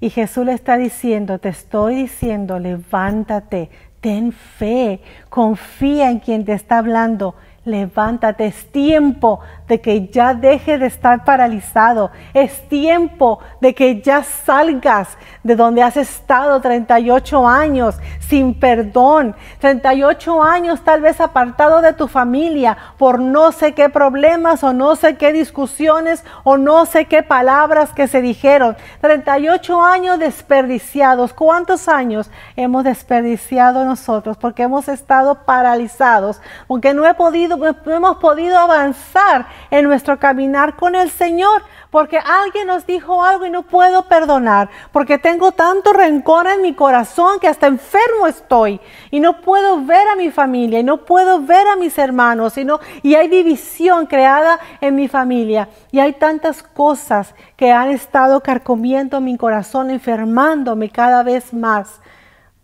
y 0.01 0.11
Jesús 0.11 0.45
le 0.45 0.53
está 0.53 0.77
diciendo, 0.77 1.39
te 1.39 1.49
estoy 1.49 1.95
diciendo, 1.95 2.59
levántate, 2.59 3.71
ten 4.01 4.33
fe, 4.33 5.01
confía 5.31 6.11
en 6.11 6.19
quien 6.19 6.45
te 6.45 6.53
está 6.53 6.79
hablando 6.79 7.37
Levántate, 7.65 8.47
es 8.47 8.71
tiempo 8.71 9.41
de 9.67 9.81
que 9.81 10.09
ya 10.09 10.35
deje 10.35 10.77
de 10.77 10.87
estar 10.87 11.25
paralizado. 11.25 12.11
Es 12.35 12.69
tiempo 12.69 13.39
de 13.61 13.75
que 13.75 14.03
ya 14.03 14.23
salgas 14.23 15.17
de 15.43 15.57
donde 15.57 15.83
has 15.83 15.97
estado 15.97 16.61
38 16.61 17.49
años 17.49 17.97
sin 18.21 18.59
perdón. 18.59 19.35
38 19.61 20.43
años 20.43 20.83
tal 20.83 21.01
vez 21.01 21.21
apartado 21.21 21.81
de 21.81 21.95
tu 21.95 22.09
familia 22.09 22.77
por 22.99 23.19
no 23.19 23.53
sé 23.53 23.73
qué 23.73 23.89
problemas 23.89 24.63
o 24.63 24.73
no 24.73 24.97
sé 24.97 25.17
qué 25.17 25.33
discusiones 25.33 26.23
o 26.43 26.59
no 26.59 26.85
sé 26.85 27.07
qué 27.07 27.23
palabras 27.23 27.93
que 27.95 28.09
se 28.09 28.21
dijeron. 28.21 28.77
38 29.01 29.83
años 29.83 30.19
desperdiciados. 30.19 31.33
¿Cuántos 31.33 31.89
años 31.89 32.31
hemos 32.57 32.85
desperdiciado 32.85 33.85
nosotros? 33.85 34.37
Porque 34.37 34.65
hemos 34.65 34.89
estado 34.89 35.47
paralizados. 35.47 36.41
Porque 36.67 36.93
no 36.93 37.07
he 37.07 37.15
podido 37.15 37.54
hemos 37.87 38.17
podido 38.19 38.59
avanzar 38.59 39.47
en 39.71 39.85
nuestro 39.85 40.19
caminar 40.19 40.77
con 40.77 40.95
el 40.95 41.11
Señor, 41.11 41.63
porque 41.91 42.19
alguien 42.19 42.67
nos 42.67 42.87
dijo 42.87 43.23
algo 43.23 43.47
y 43.47 43.51
no 43.51 43.63
puedo 43.63 44.09
perdonar, 44.09 44.69
porque 44.91 45.19
tengo 45.19 45.53
tanto 45.53 45.93
rencor 45.93 46.47
en 46.49 46.63
mi 46.63 46.75
corazón 46.75 47.39
que 47.39 47.49
hasta 47.49 47.67
enfermo 47.67 48.27
estoy 48.27 48.81
y 49.11 49.21
no 49.21 49.41
puedo 49.41 49.85
ver 49.85 50.09
a 50.09 50.17
mi 50.17 50.31
familia 50.31 50.81
y 50.81 50.85
no 50.85 51.05
puedo 51.05 51.41
ver 51.41 51.69
a 51.69 51.77
mis 51.77 51.97
hermanos 51.97 52.59
y, 52.59 52.67
y 53.03 53.15
hay 53.15 53.29
división 53.29 54.07
creada 54.07 54.59
en 54.81 54.97
mi 54.97 55.09
familia 55.09 55.69
y 55.93 56.01
hay 56.01 56.15
tantas 56.15 56.63
cosas 56.63 57.35
que 57.57 57.71
han 57.71 57.91
estado 57.91 58.41
carcomiendo 58.41 59.21
mi 59.21 59.37
corazón, 59.37 59.91
enfermándome 59.91 60.91
cada 60.91 61.23
vez 61.23 61.55
más 61.55 62.01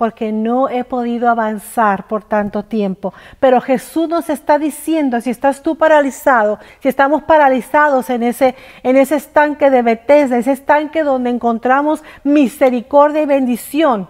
porque 0.01 0.33
no 0.33 0.71
he 0.71 0.83
podido 0.83 1.29
avanzar 1.29 2.09
por 2.09 2.25
tanto 2.25 2.63
tiempo. 2.63 3.13
Pero 3.39 3.61
Jesús 3.61 4.09
nos 4.09 4.31
está 4.31 4.59
diciendo, 4.59 5.21
si 5.21 5.29
estás 5.29 5.63
tú 5.63 5.77
paralizado, 5.77 6.59
si 6.79 6.89
estamos 6.89 7.25
paralizados 7.25 8.09
en 8.09 8.23
ese, 8.23 8.55
en 8.83 8.97
ese 8.97 9.17
estanque 9.17 9.69
de 9.69 9.83
Bethesda, 9.83 10.39
ese 10.39 10.53
estanque 10.53 11.03
donde 11.03 11.29
encontramos 11.29 12.03
misericordia 12.25 13.21
y 13.21 13.27
bendición, 13.27 14.09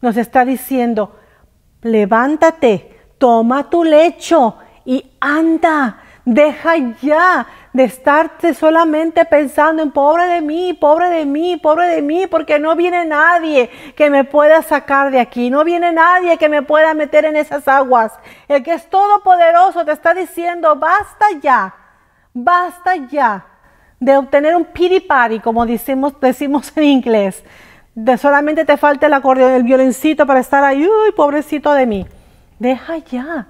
nos 0.00 0.16
está 0.16 0.44
diciendo, 0.44 1.14
levántate, 1.82 2.98
toma 3.16 3.70
tu 3.70 3.84
lecho 3.84 4.56
y 4.84 5.12
anda, 5.20 6.00
deja 6.24 6.72
ya 7.00 7.46
de 7.72 7.84
estarte 7.84 8.52
solamente 8.52 9.24
pensando 9.24 9.82
en 9.82 9.92
pobre 9.92 10.26
de 10.26 10.40
mí, 10.40 10.72
pobre 10.72 11.08
de 11.08 11.24
mí, 11.24 11.56
pobre 11.56 11.86
de 11.86 12.02
mí, 12.02 12.26
porque 12.26 12.58
no 12.58 12.74
viene 12.74 13.04
nadie 13.04 13.70
que 13.94 14.10
me 14.10 14.24
pueda 14.24 14.62
sacar 14.62 15.10
de 15.10 15.20
aquí, 15.20 15.50
no 15.50 15.62
viene 15.64 15.92
nadie 15.92 16.36
que 16.36 16.48
me 16.48 16.62
pueda 16.62 16.94
meter 16.94 17.24
en 17.24 17.36
esas 17.36 17.68
aguas. 17.68 18.12
El 18.48 18.62
que 18.62 18.74
es 18.74 18.88
todopoderoso 18.90 19.84
te 19.84 19.92
está 19.92 20.14
diciendo, 20.14 20.74
basta 20.76 21.26
ya, 21.40 21.74
basta 22.34 22.96
ya 22.96 23.46
de 24.00 24.16
obtener 24.16 24.56
un 24.56 24.64
piripari, 24.64 25.38
como 25.40 25.64
decimos, 25.64 26.18
decimos 26.20 26.72
en 26.76 26.84
inglés. 26.84 27.44
De 27.94 28.16
solamente 28.16 28.64
te 28.64 28.76
falta 28.76 29.06
el 29.06 29.12
acordeón, 29.12 29.52
el 29.52 29.62
violencito 29.62 30.26
para 30.26 30.40
estar 30.40 30.64
ahí, 30.64 30.84
uy, 30.84 31.12
pobrecito 31.14 31.72
de 31.72 31.86
mí. 31.86 32.06
Deja 32.58 32.98
ya 32.98 33.46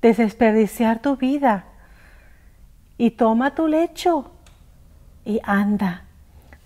desperdiciar 0.00 1.00
tu 1.00 1.16
vida 1.16 1.64
y 2.98 3.12
toma 3.12 3.54
tu 3.54 3.66
lecho 3.68 4.30
y 5.24 5.40
anda. 5.42 6.04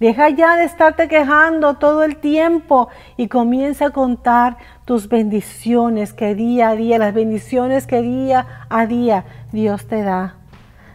Deja 0.00 0.28
ya 0.28 0.56
de 0.56 0.64
estarte 0.64 1.08
quejando 1.08 1.74
todo 1.74 2.04
el 2.04 2.16
tiempo 2.16 2.88
y 3.16 3.26
comienza 3.26 3.86
a 3.86 3.90
contar 3.90 4.56
tus 4.84 5.08
bendiciones 5.08 6.12
que 6.12 6.36
día 6.36 6.68
a 6.68 6.76
día, 6.76 6.98
las 6.98 7.12
bendiciones 7.12 7.86
que 7.86 8.00
día 8.00 8.46
a 8.68 8.86
día 8.86 9.24
Dios 9.50 9.88
te 9.88 10.02
da. 10.02 10.36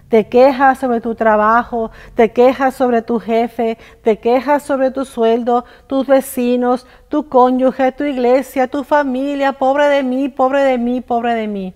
Te 0.08 0.30
quejas 0.30 0.78
sobre 0.78 1.02
tu 1.02 1.16
trabajo, 1.16 1.92
te 2.16 2.32
quejas 2.32 2.76
sobre 2.76 3.02
tu 3.02 3.20
jefe, 3.20 3.78
te 4.04 4.20
quejas 4.20 4.64
sobre 4.64 4.92
tu 4.92 5.06
sueldo, 5.06 5.66
tus 5.88 6.08
vecinos, 6.08 6.86
tu 7.10 7.28
cónyuge, 7.28 7.92
tu 7.92 8.04
iglesia, 8.04 8.68
tu 8.68 8.84
familia, 8.84 9.54
pobre 9.54 9.90
de 9.90 10.04
mí, 10.04 10.30
pobre 10.30 10.62
de 10.62 10.78
mí, 10.78 11.02
pobre 11.02 11.34
de 11.34 11.48
mí. 11.48 11.74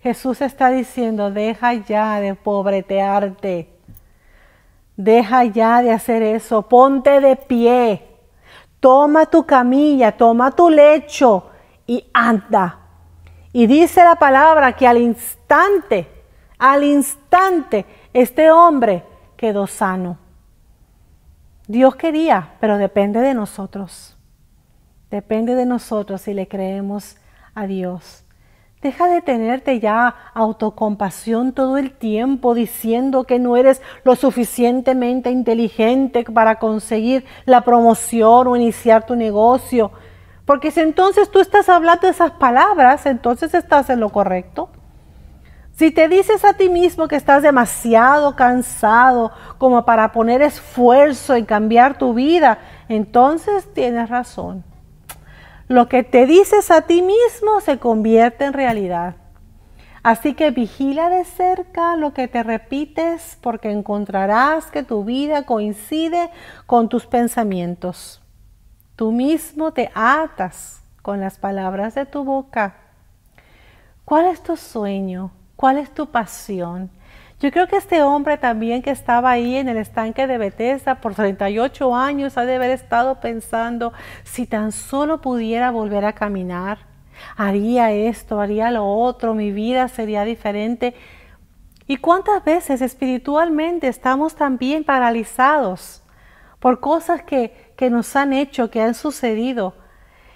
Jesús 0.00 0.40
está 0.40 0.70
diciendo, 0.70 1.30
deja 1.30 1.74
ya 1.74 2.20
de 2.20 2.34
pobretearte. 2.34 3.68
Deja 4.96 5.44
ya 5.44 5.82
de 5.82 5.92
hacer 5.92 6.22
eso. 6.22 6.62
Ponte 6.62 7.20
de 7.20 7.36
pie. 7.36 8.06
Toma 8.80 9.26
tu 9.26 9.44
camilla, 9.44 10.16
toma 10.16 10.50
tu 10.52 10.70
lecho 10.70 11.50
y 11.86 12.08
anda. 12.14 12.78
Y 13.52 13.66
dice 13.66 14.02
la 14.02 14.16
palabra 14.16 14.74
que 14.74 14.86
al 14.86 14.96
instante, 14.96 16.08
al 16.58 16.84
instante, 16.84 17.84
este 18.12 18.50
hombre 18.50 19.04
quedó 19.36 19.66
sano. 19.66 20.18
Dios 21.66 21.94
quería, 21.96 22.54
pero 22.58 22.78
depende 22.78 23.20
de 23.20 23.34
nosotros. 23.34 24.16
Depende 25.10 25.54
de 25.54 25.66
nosotros 25.66 26.22
si 26.22 26.32
le 26.32 26.48
creemos 26.48 27.16
a 27.54 27.66
Dios. 27.66 28.24
Deja 28.82 29.08
de 29.08 29.20
tenerte 29.20 29.78
ya 29.78 30.14
autocompasión 30.32 31.52
todo 31.52 31.76
el 31.76 31.92
tiempo 31.92 32.54
diciendo 32.54 33.24
que 33.24 33.38
no 33.38 33.58
eres 33.58 33.82
lo 34.04 34.16
suficientemente 34.16 35.30
inteligente 35.30 36.24
para 36.24 36.58
conseguir 36.58 37.26
la 37.44 37.60
promoción 37.60 38.48
o 38.48 38.56
iniciar 38.56 39.04
tu 39.04 39.16
negocio. 39.16 39.92
Porque 40.46 40.70
si 40.70 40.80
entonces 40.80 41.30
tú 41.30 41.40
estás 41.40 41.68
hablando 41.68 42.08
esas 42.08 42.30
palabras, 42.30 43.04
entonces 43.04 43.52
estás 43.52 43.90
en 43.90 44.00
lo 44.00 44.08
correcto. 44.08 44.70
Si 45.72 45.90
te 45.90 46.08
dices 46.08 46.42
a 46.46 46.54
ti 46.54 46.70
mismo 46.70 47.06
que 47.06 47.16
estás 47.16 47.42
demasiado 47.42 48.34
cansado 48.34 49.30
como 49.58 49.84
para 49.84 50.10
poner 50.10 50.40
esfuerzo 50.40 51.34
en 51.34 51.44
cambiar 51.44 51.98
tu 51.98 52.14
vida, 52.14 52.58
entonces 52.88 53.70
tienes 53.74 54.08
razón. 54.08 54.69
Lo 55.70 55.88
que 55.88 56.02
te 56.02 56.26
dices 56.26 56.72
a 56.72 56.82
ti 56.82 57.00
mismo 57.00 57.60
se 57.60 57.78
convierte 57.78 58.44
en 58.44 58.52
realidad. 58.54 59.14
Así 60.02 60.34
que 60.34 60.50
vigila 60.50 61.08
de 61.08 61.24
cerca 61.24 61.94
lo 61.94 62.12
que 62.12 62.26
te 62.26 62.42
repites 62.42 63.38
porque 63.40 63.70
encontrarás 63.70 64.66
que 64.72 64.82
tu 64.82 65.04
vida 65.04 65.46
coincide 65.46 66.30
con 66.66 66.88
tus 66.88 67.06
pensamientos. 67.06 68.20
Tú 68.96 69.12
mismo 69.12 69.72
te 69.72 69.92
atas 69.94 70.82
con 71.02 71.20
las 71.20 71.38
palabras 71.38 71.94
de 71.94 72.04
tu 72.04 72.24
boca. 72.24 72.74
¿Cuál 74.04 74.26
es 74.26 74.42
tu 74.42 74.56
sueño? 74.56 75.30
¿Cuál 75.54 75.78
es 75.78 75.94
tu 75.94 76.10
pasión? 76.10 76.90
Yo 77.40 77.50
creo 77.50 77.66
que 77.68 77.76
este 77.76 78.02
hombre 78.02 78.36
también 78.36 78.82
que 78.82 78.90
estaba 78.90 79.30
ahí 79.30 79.56
en 79.56 79.70
el 79.70 79.78
estanque 79.78 80.26
de 80.26 80.36
Bethesda 80.36 81.00
por 81.00 81.14
38 81.14 81.96
años 81.96 82.36
ha 82.36 82.44
de 82.44 82.56
haber 82.56 82.70
estado 82.70 83.18
pensando, 83.18 83.94
si 84.24 84.44
tan 84.44 84.72
solo 84.72 85.22
pudiera 85.22 85.70
volver 85.70 86.04
a 86.04 86.12
caminar, 86.12 86.80
haría 87.38 87.92
esto, 87.92 88.42
haría 88.42 88.70
lo 88.70 88.86
otro, 88.86 89.32
mi 89.32 89.52
vida 89.52 89.88
sería 89.88 90.24
diferente. 90.24 90.94
¿Y 91.86 91.96
cuántas 91.96 92.44
veces 92.44 92.82
espiritualmente 92.82 93.88
estamos 93.88 94.34
también 94.34 94.84
paralizados 94.84 96.02
por 96.58 96.80
cosas 96.80 97.22
que, 97.22 97.72
que 97.74 97.88
nos 97.88 98.16
han 98.16 98.34
hecho, 98.34 98.70
que 98.70 98.82
han 98.82 98.92
sucedido? 98.92 99.72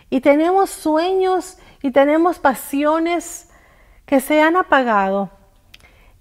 Y 0.08 0.22
tenemos 0.22 0.70
sueños 0.70 1.58
y 1.82 1.90
tenemos 1.90 2.38
pasiones 2.38 3.50
que 4.06 4.20
se 4.20 4.40
han 4.40 4.56
apagado 4.56 5.43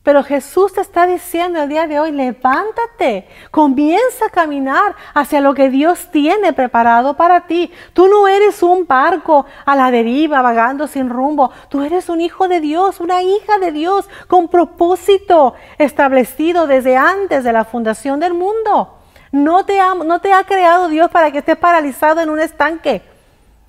Pero 0.04 0.22
Jesús 0.22 0.74
te 0.74 0.82
está 0.82 1.08
diciendo 1.08 1.64
el 1.64 1.70
día 1.70 1.88
de 1.88 1.98
hoy, 1.98 2.12
levántate, 2.12 3.26
comienza 3.52 4.26
a 4.26 4.30
caminar 4.30 4.96
hacia 5.14 5.40
lo 5.40 5.54
que 5.54 5.70
Dios 5.70 6.10
tiene 6.12 6.52
preparado 6.52 7.14
para 7.14 7.48
ti. 7.48 7.72
Tú 7.94 8.10
no 8.10 8.28
eres 8.28 8.62
un 8.64 8.86
barco 8.86 9.46
a 9.66 9.78
la 9.78 9.92
deriva, 9.92 10.42
vagando 10.42 10.88
sin 10.88 11.10
rumbo. 11.10 11.52
Tú 11.70 11.84
eres 11.84 12.10
un 12.10 12.20
hijo 12.20 12.50
de 12.50 12.60
Dios, 12.60 13.00
una 13.00 13.22
hija 13.22 13.58
de 13.60 13.72
Dios, 13.72 14.10
con 14.28 14.50
propósito 14.50 15.54
establecido 15.78 16.68
desde 16.68 16.98
antes 16.98 17.46
de 17.46 17.54
la 17.54 17.64
fundación 17.64 18.20
del 18.20 18.34
mundo. 18.34 18.98
No 19.32 19.66
te 19.66 19.80
ha, 19.80 19.96
no 19.96 20.20
te 20.20 20.34
ha 20.34 20.44
creado 20.44 20.90
Dios 20.90 21.10
para 21.12 21.32
que 21.32 21.38
estés 21.38 21.56
paralizado 21.56 22.20
en 22.20 22.30
un 22.30 22.42
estanque, 22.42 23.04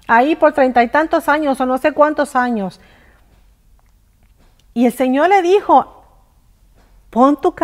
ahí 0.09 0.35
por 0.35 0.53
treinta 0.53 0.83
y 0.83 0.89
tantos 0.89 1.29
años 1.29 1.61
o 1.61 1.65
no 1.65 1.79
sé 1.79 1.93
cuántos 1.93 2.35
años. 2.35 2.81
Y 4.75 4.87
el 4.87 4.93
Señor 4.93 5.29
le 5.29 5.41
dijo, 5.41 6.04
Pon 7.15 7.37
tu 7.37 7.55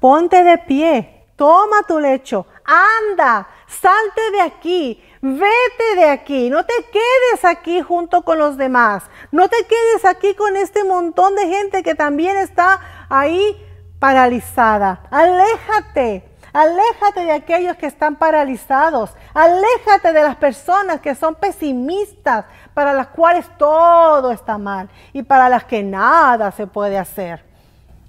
ponte 0.00 0.42
de 0.42 0.56
pie, 0.56 1.26
toma 1.36 1.82
tu 1.86 2.00
lecho, 2.00 2.46
anda, 2.64 3.46
salte 3.66 4.30
de 4.32 4.40
aquí, 4.40 5.04
vete 5.20 5.96
de 5.96 6.06
aquí, 6.06 6.48
no 6.48 6.64
te 6.64 6.72
quedes 6.90 7.44
aquí 7.44 7.82
junto 7.82 8.22
con 8.22 8.38
los 8.38 8.56
demás, 8.56 9.04
no 9.30 9.46
te 9.50 9.58
quedes 9.66 10.06
aquí 10.06 10.34
con 10.34 10.56
este 10.56 10.84
montón 10.84 11.34
de 11.34 11.48
gente 11.48 11.82
que 11.82 11.94
también 11.94 12.38
está 12.38 13.06
ahí 13.10 13.62
paralizada. 13.98 15.02
Aléjate, 15.10 16.26
aléjate 16.54 17.26
de 17.26 17.32
aquellos 17.32 17.76
que 17.76 17.84
están 17.84 18.16
paralizados, 18.16 19.10
aléjate 19.34 20.14
de 20.14 20.22
las 20.22 20.36
personas 20.36 21.02
que 21.02 21.14
son 21.14 21.34
pesimistas, 21.34 22.46
para 22.72 22.94
las 22.94 23.08
cuales 23.08 23.44
todo 23.58 24.30
está 24.30 24.56
mal 24.56 24.88
y 25.12 25.22
para 25.22 25.50
las 25.50 25.64
que 25.64 25.82
nada 25.82 26.50
se 26.52 26.66
puede 26.66 26.96
hacer. 26.96 27.53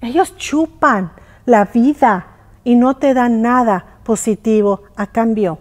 Ellos 0.06 0.38
chupan 0.38 1.12
la 1.46 1.66
vida 1.66 2.28
y 2.64 2.76
no 2.76 2.98
te 2.98 3.14
dan 3.14 3.42
nada 3.42 4.00
positivo 4.04 4.84
a 4.96 5.08
cambio. 5.08 5.60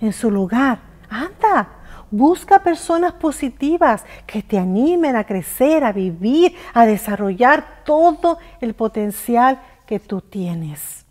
En 0.00 0.12
su 0.12 0.30
lugar, 0.30 0.78
anda, 1.08 1.68
busca 2.10 2.62
personas 2.62 3.14
positivas 3.14 4.04
que 4.26 4.42
te 4.42 4.58
animen 4.58 5.16
a 5.16 5.24
crecer, 5.24 5.84
a 5.84 5.92
vivir, 5.92 6.54
a 6.74 6.84
desarrollar 6.84 7.82
todo 7.84 8.38
el 8.60 8.74
potencial 8.74 9.60
que 9.86 9.98
tú 9.98 10.20
tienes. 10.20 11.06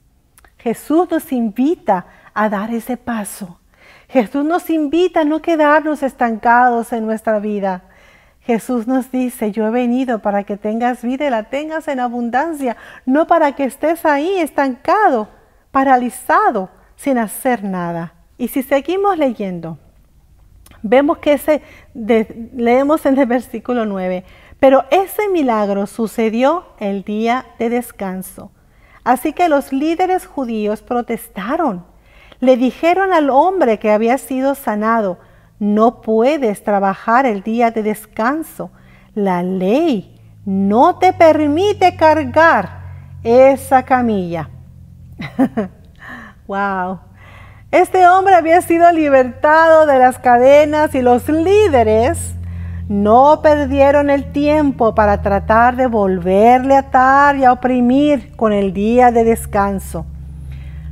Jesús 0.58 1.10
nos 1.10 1.32
invita 1.32 2.06
a 2.34 2.48
dar 2.48 2.72
ese 2.72 2.96
paso. 2.96 3.60
Jesús 4.08 4.46
nos 4.46 4.70
invita 4.70 5.22
a 5.22 5.26
no 5.26 5.42
quedarnos 5.42 6.04
estancados 6.04 6.94
en 6.94 7.06
nuestra 7.06 7.40
vida. 7.40 7.87
Jesús 8.48 8.88
nos 8.88 9.12
dice, 9.12 9.52
yo 9.52 9.68
he 9.68 9.72
venido 9.72 10.20
para 10.20 10.46
que 10.46 10.56
tengas 10.56 11.02
vida 11.02 11.28
y 11.28 11.30
la 11.30 11.44
tengas 11.44 11.90
en 11.90 12.00
abundancia, 12.00 12.78
no 13.06 13.28
para 13.28 13.52
que 13.52 13.66
estés 13.66 14.06
ahí 14.06 14.40
estancado, 14.40 15.28
paralizado, 15.70 16.70
sin 16.96 17.18
hacer 17.18 17.66
nada. 17.66 18.14
Y 18.38 18.48
si 18.48 18.64
seguimos 18.64 19.18
leyendo, 19.18 19.78
vemos 20.82 21.18
que 21.18 21.34
ese, 21.34 21.62
leemos 21.94 23.06
en 23.06 23.18
el 23.18 23.26
versículo 23.26 23.86
9, 23.86 24.24
pero 24.62 24.86
ese 24.92 25.28
milagro 25.28 25.86
sucedió 25.86 26.68
el 26.80 27.04
día 27.04 27.48
de 27.60 27.70
descanso. 27.70 28.50
Así 29.04 29.34
que 29.34 29.50
los 29.50 29.74
líderes 29.74 30.26
judíos 30.26 30.82
protestaron. 30.82 31.86
Le 32.40 32.56
dijeron 32.56 33.12
al 33.12 33.30
hombre 33.30 33.78
que 33.78 33.92
había 33.92 34.18
sido 34.18 34.56
sanado, 34.56 35.20
no 35.60 36.02
puedes 36.02 36.64
trabajar 36.64 37.26
el 37.26 37.42
día 37.42 37.72
de 37.72 37.84
descanso. 37.84 38.70
La 39.16 39.42
ley 39.44 40.20
no 40.46 40.98
te 40.98 41.14
permite 41.14 41.96
cargar 41.96 42.82
esa 43.24 43.84
camilla. 43.84 44.50
wow. 46.48 47.00
Este 47.72 48.08
hombre 48.08 48.36
había 48.36 48.62
sido 48.62 48.92
libertado 48.92 49.86
de 49.86 50.00
las 50.00 50.20
cadenas 50.20 50.96
y 50.96 51.02
los 51.02 51.28
líderes 51.28 52.34
no 52.88 53.42
perdieron 53.42 54.10
el 54.10 54.32
tiempo 54.32 54.96
para 54.96 55.22
tratar 55.22 55.76
de 55.76 55.88
volverle 55.88 56.76
a 56.76 56.80
atar 56.80 57.36
y 57.36 57.44
a 57.44 57.52
oprimir 57.52 58.34
con 58.38 58.54
el 58.54 58.72
día 58.74 59.12
de 59.12 59.26
descanso. 59.26 60.06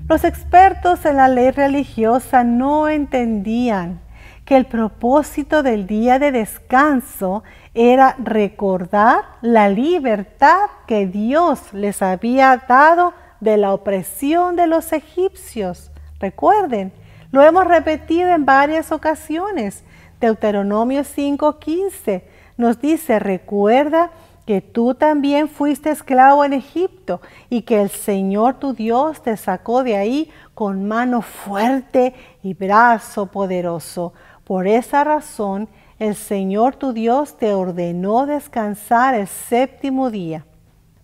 Los 0.09 0.25
expertos 0.25 1.05
en 1.05 1.15
la 1.15 1.29
ley 1.29 1.51
religiosa 1.51 2.43
no 2.43 2.89
entendían 2.89 4.01
que 4.45 4.55
el 4.55 4.67
propósito 4.67 5.63
del 5.63 5.87
día 5.87 6.19
de 6.19 6.31
descanso 6.31 7.43
era 7.73 8.15
recordar 8.19 9.23
la 9.41 9.69
libertad 9.69 10.69
que 10.87 11.07
Dios 11.07 11.73
les 11.73 12.01
había 12.01 12.63
dado 12.67 13.13
de 13.39 13.57
la 13.57 13.73
opresión 13.73 14.55
de 14.55 14.67
los 14.67 14.93
egipcios. 14.93 15.91
Recuerden, 16.19 16.93
lo 17.31 17.41
hemos 17.43 17.65
repetido 17.65 18.29
en 18.29 18.45
varias 18.45 18.91
ocasiones. 18.91 19.83
Deuteronomio 20.21 21.01
5:15 21.03 22.23
nos 22.57 22.79
dice, 22.79 23.19
recuerda 23.19 24.11
que 24.45 24.61
tú 24.61 24.93
también 24.93 25.49
fuiste 25.49 25.89
esclavo 25.89 26.45
en 26.45 26.53
Egipto 26.53 27.19
y 27.49 27.63
que 27.63 27.81
el 27.81 27.89
Señor 27.89 28.59
tu 28.59 28.73
Dios 28.73 29.21
te 29.23 29.35
sacó 29.37 29.83
de 29.83 29.97
ahí 29.97 30.31
con 30.53 30.87
mano 30.87 31.21
fuerte 31.21 32.13
y 32.43 32.53
brazo 32.53 33.25
poderoso. 33.25 34.13
Por 34.45 34.67
esa 34.67 35.03
razón, 35.03 35.67
el 35.97 36.15
Señor 36.15 36.75
tu 36.75 36.93
Dios 36.93 37.37
te 37.37 37.53
ordenó 37.53 38.25
descansar 38.25 39.15
el 39.15 39.27
séptimo 39.27 40.11
día. 40.11 40.45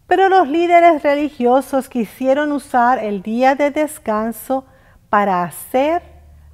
Pero 0.06 0.30
los 0.30 0.48
líderes 0.48 1.02
religiosos 1.04 1.90
quisieron 1.90 2.52
usar 2.52 3.04
el 3.04 3.22
día 3.22 3.56
de 3.56 3.72
descanso 3.72 4.66
para 5.10 5.44
hacer 5.44 6.04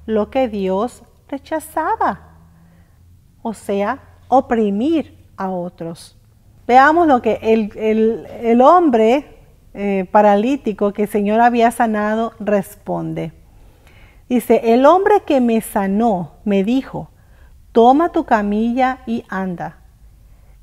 lo 0.06 0.30
que 0.30 0.48
Dios 0.48 1.02
rechazaba, 1.28 2.20
o 3.42 3.52
sea, 3.52 3.98
oprimir 4.28 5.26
a 5.36 5.50
otros. 5.50 6.16
Veamos 6.66 7.06
lo 7.06 7.20
que 7.20 7.38
el, 7.42 8.60
hombre 8.60 9.38
eh, 9.74 10.08
paralítico 10.10 10.92
que 10.92 11.02
el 11.02 11.08
Señor 11.08 11.40
había 11.40 11.70
sanado 11.70 12.32
responde. 12.40 13.32
Dice, 14.28 14.74
el 14.74 14.84
hombre 14.84 15.22
que 15.26 15.40
me 15.40 15.60
sanó 15.60 16.32
me 16.44 16.64
dijo, 16.64 17.10
toma 17.72 18.12
tu 18.12 18.24
camilla 18.24 18.98
y 19.06 19.24
anda. 19.28 19.78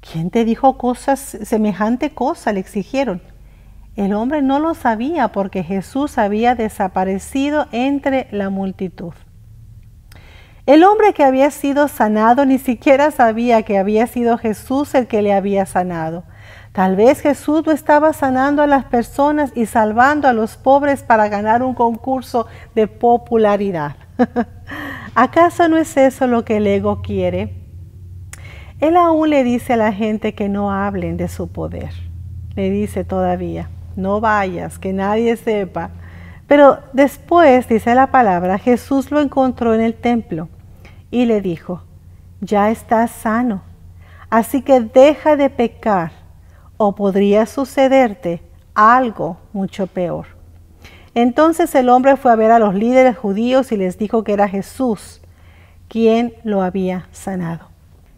¿Quién 0.02 0.30
te 0.30 0.46
dijo 0.46 0.78
cosas, 0.78 1.20
semejante 1.20 2.12
cosa? 2.14 2.54
Le 2.54 2.60
exigieron. 2.60 3.22
El 3.96 4.14
hombre 4.14 4.42
no 4.42 4.60
lo 4.60 4.76
sabía 4.76 5.30
porque 5.30 5.64
Jesús 5.64 6.18
había 6.18 6.54
desaparecido 6.54 7.68
entre 7.72 8.28
la 8.32 8.50
multitud. 8.50 9.14
El 10.66 10.84
hombre 10.84 11.14
que 11.14 11.24
había 11.24 11.50
sido 11.50 11.88
sanado 11.88 12.46
ni 12.46 12.58
siquiera 12.58 13.12
sabía 13.12 13.64
que 13.64 13.78
había 13.78 14.06
sido 14.08 14.38
Jesús 14.38 14.94
el 14.96 15.08
que 15.08 15.22
le 15.22 15.34
había 15.34 15.66
sanado. 15.66 16.24
Tal 16.76 16.98
vez 16.98 17.22
Jesús 17.22 17.66
no 17.66 17.72
estaba 17.72 18.12
sanando 18.12 18.62
a 18.62 18.68
las 18.68 18.84
personas 18.84 19.54
y 19.56 19.66
salvando 19.66 20.28
a 20.28 20.34
los 20.34 20.58
pobres 20.58 21.04
para 21.04 21.30
ganar 21.30 21.64
un 21.64 21.74
concurso 21.74 22.48
de 22.76 22.88
popularidad. 22.88 23.96
¿Acaso 25.16 25.70
no 25.70 25.78
es 25.78 25.96
eso 25.96 26.28
lo 26.28 26.44
que 26.44 26.58
el 26.58 26.68
ego 26.68 27.02
quiere? 27.02 27.54
Él 28.82 28.98
aún 28.98 29.30
le 29.30 29.46
dice 29.46 29.72
a 29.72 29.78
la 29.78 29.94
gente 29.94 30.36
que 30.36 30.50
no 30.50 30.70
hablen 30.70 31.16
de 31.16 31.30
su 31.30 31.48
poder. 31.48 31.92
Le 32.56 32.70
dice 32.70 33.06
todavía, 33.06 33.70
no 33.96 34.20
vayas, 34.20 34.78
que 34.78 34.92
nadie 34.92 35.38
sepa. 35.38 35.92
Pero 36.46 36.80
después, 36.92 37.70
dice 37.70 37.96
la 37.96 38.08
palabra, 38.08 38.58
Jesús 38.58 39.12
lo 39.12 39.22
encontró 39.22 39.74
en 39.74 39.80
el 39.80 39.94
templo 39.94 40.50
y 41.10 41.24
le 41.24 41.40
dijo, 41.40 41.84
ya 42.42 42.70
estás 42.70 43.12
sano, 43.12 43.62
así 44.30 44.62
que 44.62 44.82
deja 44.82 45.38
de 45.38 45.50
pecar 45.50 46.25
o 46.78 46.96
podría 46.96 47.46
sucederte 47.46 48.42
algo 48.74 49.38
mucho 49.54 49.88
peor. 49.88 50.28
Entonces 51.14 51.74
el 51.76 51.90
hombre 51.90 52.18
fue 52.18 52.32
a 52.32 52.36
ver 52.36 52.52
a 52.52 52.60
los 52.60 52.76
líderes 52.76 53.18
judíos 53.18 53.72
y 53.72 53.78
les 53.78 53.98
dijo 53.98 54.24
que 54.24 54.34
era 54.34 54.50
Jesús 54.50 55.22
quien 55.88 56.34
lo 56.44 56.62
había 56.62 57.08
sanado. 57.12 57.70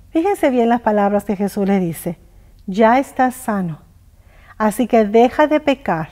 Fíjense 0.09 0.49
bien 0.49 0.69
las 0.69 0.81
palabras 0.81 1.25
que 1.25 1.35
Jesús 1.35 1.67
le 1.67 1.79
dice. 1.79 2.17
Ya 2.65 2.97
estás 2.97 3.35
sano, 3.35 3.79
así 4.57 4.87
que 4.87 5.05
deja 5.05 5.47
de 5.47 5.59
pecar 5.59 6.09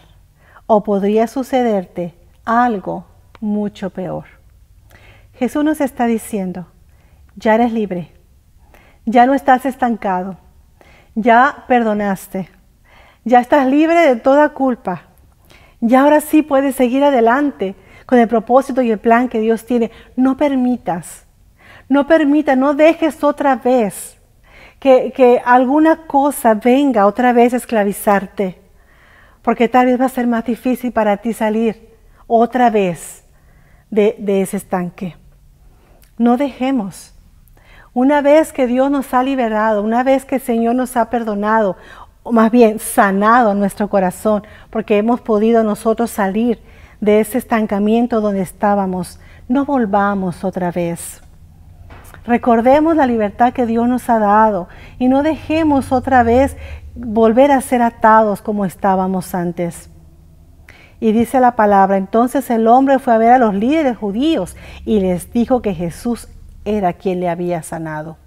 o 0.68 0.84
podría 0.84 1.28
sucederte 1.28 2.14
algo 2.46 3.06
mucho 3.40 3.90
peor. 3.90 4.26
Jesús 5.34 5.64
nos 5.64 5.82
está 5.82 6.06
diciendo, 6.06 6.68
ya 7.36 7.56
eres 7.56 7.74
libre, 7.74 8.12
ya 9.06 9.26
no 9.26 9.34
estás 9.34 9.66
estancado, 9.66 10.38
ya 11.15 11.65
perdonaste, 11.67 12.49
ya 13.23 13.39
estás 13.39 13.67
libre 13.67 13.99
de 14.01 14.15
toda 14.17 14.49
culpa. 14.49 15.04
Ya 15.82 16.01
ahora 16.01 16.21
sí 16.21 16.41
puedes 16.41 16.75
seguir 16.75 17.04
adelante 17.04 17.75
con 18.06 18.19
el 18.19 18.28
propósito 18.28 18.82
y 18.82 18.91
el 18.91 18.99
plan 18.99 19.30
que 19.30 19.39
Dios 19.39 19.65
tiene. 19.65 19.91
No 20.15 20.38
permitas, 20.38 21.25
no 21.89 22.08
permitas, 22.08 22.58
no 22.58 22.73
dejes 22.73 23.23
otra 23.23 23.56
vez 23.56 24.17
que, 24.80 25.12
que 25.15 25.41
alguna 25.43 26.06
cosa 26.08 26.54
venga 26.56 27.06
otra 27.08 27.34
vez 27.34 27.54
a 27.54 27.58
esclavizarte. 27.58 28.62
porque 29.41 29.69
tal 29.69 29.86
vez 29.86 29.99
va 30.01 30.06
a 30.06 30.10
ser 30.10 30.28
más 30.28 30.43
difícil 30.45 30.91
para 30.91 31.17
ti 31.17 31.32
salir 31.34 31.89
otra 32.28 32.71
vez 32.71 33.23
de, 33.91 34.15
de 34.17 34.41
ese 34.41 34.58
estanque. 34.58 35.15
No 36.17 36.38
dejemos. 36.38 37.14
Una 37.96 38.22
vez 38.22 38.52
que 38.52 38.68
Dios 38.68 38.92
nos 38.92 39.14
ha 39.14 39.24
liberado, 39.24 39.82
una 39.82 40.04
vez 40.04 40.26
que 40.26 40.36
el 40.36 40.42
Señor 40.42 40.76
nos 40.76 40.98
ha 40.98 41.10
perdonado, 41.10 41.78
o 42.24 42.34
más 42.34 42.52
bien 42.52 42.78
sanado 42.78 43.54
nuestro 43.54 43.88
corazón, 43.90 44.44
porque 44.70 44.98
hemos 44.98 45.22
podido 45.22 45.64
nosotros 45.64 46.12
salir 46.12 46.60
de 47.00 47.22
ese 47.22 47.38
estancamiento 47.38 48.20
donde 48.20 48.42
estábamos, 48.42 49.22
no 49.48 49.64
volvamos 49.64 50.44
otra 50.44 50.74
vez. 50.74 51.22
Recordemos 52.26 52.98
la 52.98 53.08
libertad 53.08 53.54
que 53.54 53.66
Dios 53.66 53.88
nos 53.88 54.10
ha 54.10 54.20
dado 54.20 54.68
y 55.00 55.08
no 55.08 55.24
dejemos 55.24 55.94
otra 55.94 56.24
vez 56.24 56.58
volver 56.96 57.54
a 57.54 57.62
ser 57.62 57.82
atados 57.82 58.42
como 58.42 58.66
estábamos 58.66 59.34
antes. 59.34 59.90
Y 61.00 61.14
dice 61.14 61.40
la 61.40 61.56
palabra, 61.56 61.96
entonces 61.96 62.50
el 62.50 62.68
hombre 62.68 63.00
fue 63.00 63.14
a 63.14 63.20
ver 63.20 63.32
a 63.32 63.38
los 63.38 63.54
líderes 63.54 63.96
judíos 63.96 64.58
y 64.84 65.00
les 65.00 65.32
dijo 65.32 65.62
que 65.62 65.74
Jesús 65.74 66.28
era 66.65 66.93
quien 66.93 67.19
le 67.19 67.30
había 67.30 67.63
sanado. 67.63 68.17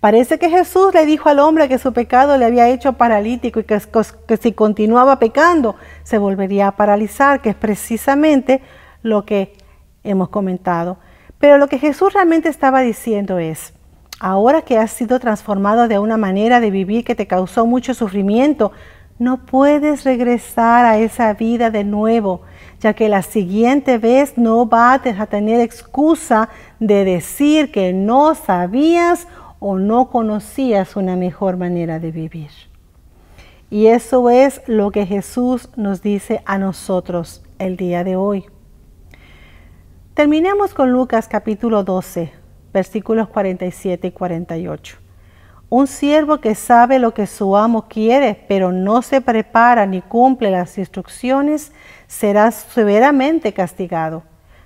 Parece 0.00 0.38
que 0.38 0.50
Jesús 0.50 0.92
le 0.92 1.06
dijo 1.06 1.28
al 1.28 1.38
hombre 1.38 1.68
que 1.68 1.78
su 1.78 1.92
pecado 1.92 2.36
le 2.36 2.44
había 2.44 2.68
hecho 2.68 2.94
paralítico 2.94 3.60
y 3.60 3.64
que, 3.64 3.80
que, 4.26 4.36
si 4.36 4.52
continuaba 4.52 5.18
pecando 5.18 5.76
se 6.02 6.18
volvería 6.18 6.68
a 6.68 6.76
paralizar, 6.76 7.40
que 7.40 7.50
es 7.50 7.56
precisamente 7.56 8.60
lo 9.02 9.24
que 9.24 9.54
hemos 10.04 10.28
comentado. 10.28 10.98
Pero 11.38 11.58
lo 11.58 11.68
que 11.68 11.78
Jesús 11.78 12.12
realmente 12.12 12.48
estaba 12.48 12.80
diciendo 12.80 13.38
es, 13.38 13.72
ahora 14.20 14.62
que 14.62 14.78
has 14.78 14.90
sido 14.90 15.18
transformado 15.18 15.88
de 15.88 15.98
una 15.98 16.16
manera 16.16 16.60
de 16.60 16.70
vivir 16.70 17.04
que 17.04 17.14
te 17.14 17.26
causó 17.26 17.66
mucho 17.66 17.94
sufrimiento, 17.94 18.72
no 19.18 19.46
puedes 19.46 20.04
regresar 20.04 20.84
a 20.84 20.98
esa 20.98 21.32
vida 21.32 21.70
de 21.70 21.84
nuevo, 21.84 22.42
ya 22.80 22.94
que 22.94 23.08
la 23.08 23.22
siguiente 23.22 23.98
vez 23.98 24.36
no 24.36 24.66
vas 24.66 25.00
a 25.18 25.26
tener 25.26 25.60
excusa 25.60 26.48
de 26.78 27.04
decir 27.04 27.70
que 27.70 27.92
no 27.92 28.34
sabías 28.34 29.26
o 29.58 29.78
no 29.78 30.10
conocías 30.10 30.96
una 30.96 31.16
mejor 31.16 31.56
manera 31.56 31.98
de 31.98 32.12
vivir. 32.12 32.50
Y 33.70 33.86
eso 33.86 34.30
es 34.30 34.62
lo 34.66 34.90
que 34.90 35.06
Jesús 35.06 35.70
nos 35.76 36.02
dice 36.02 36.42
a 36.44 36.58
nosotros 36.58 37.42
el 37.58 37.76
día 37.76 38.04
de 38.04 38.16
hoy. 38.16 38.44
Terminemos 40.14 40.72
con 40.72 40.92
Lucas 40.92 41.28
capítulo 41.28 41.82
12, 41.82 42.32
versículos 42.72 43.28
47 43.28 44.08
y 44.08 44.10
48. 44.12 45.05
Un 45.68 45.86
siervo 45.86 46.38
que 46.38 46.54
sabe 46.54 46.98
lo 46.98 47.12
que 47.12 47.26
su 47.26 47.56
amo 47.56 47.86
quiere, 47.88 48.44
pero 48.48 48.72
no 48.72 49.02
se 49.02 49.20
prepara 49.20 49.86
ni 49.86 50.00
cumple 50.00 50.50
las 50.50 50.78
instrucciones, 50.78 51.72
será 52.06 52.50
severamente 52.50 53.52
castigado. 53.52 54.22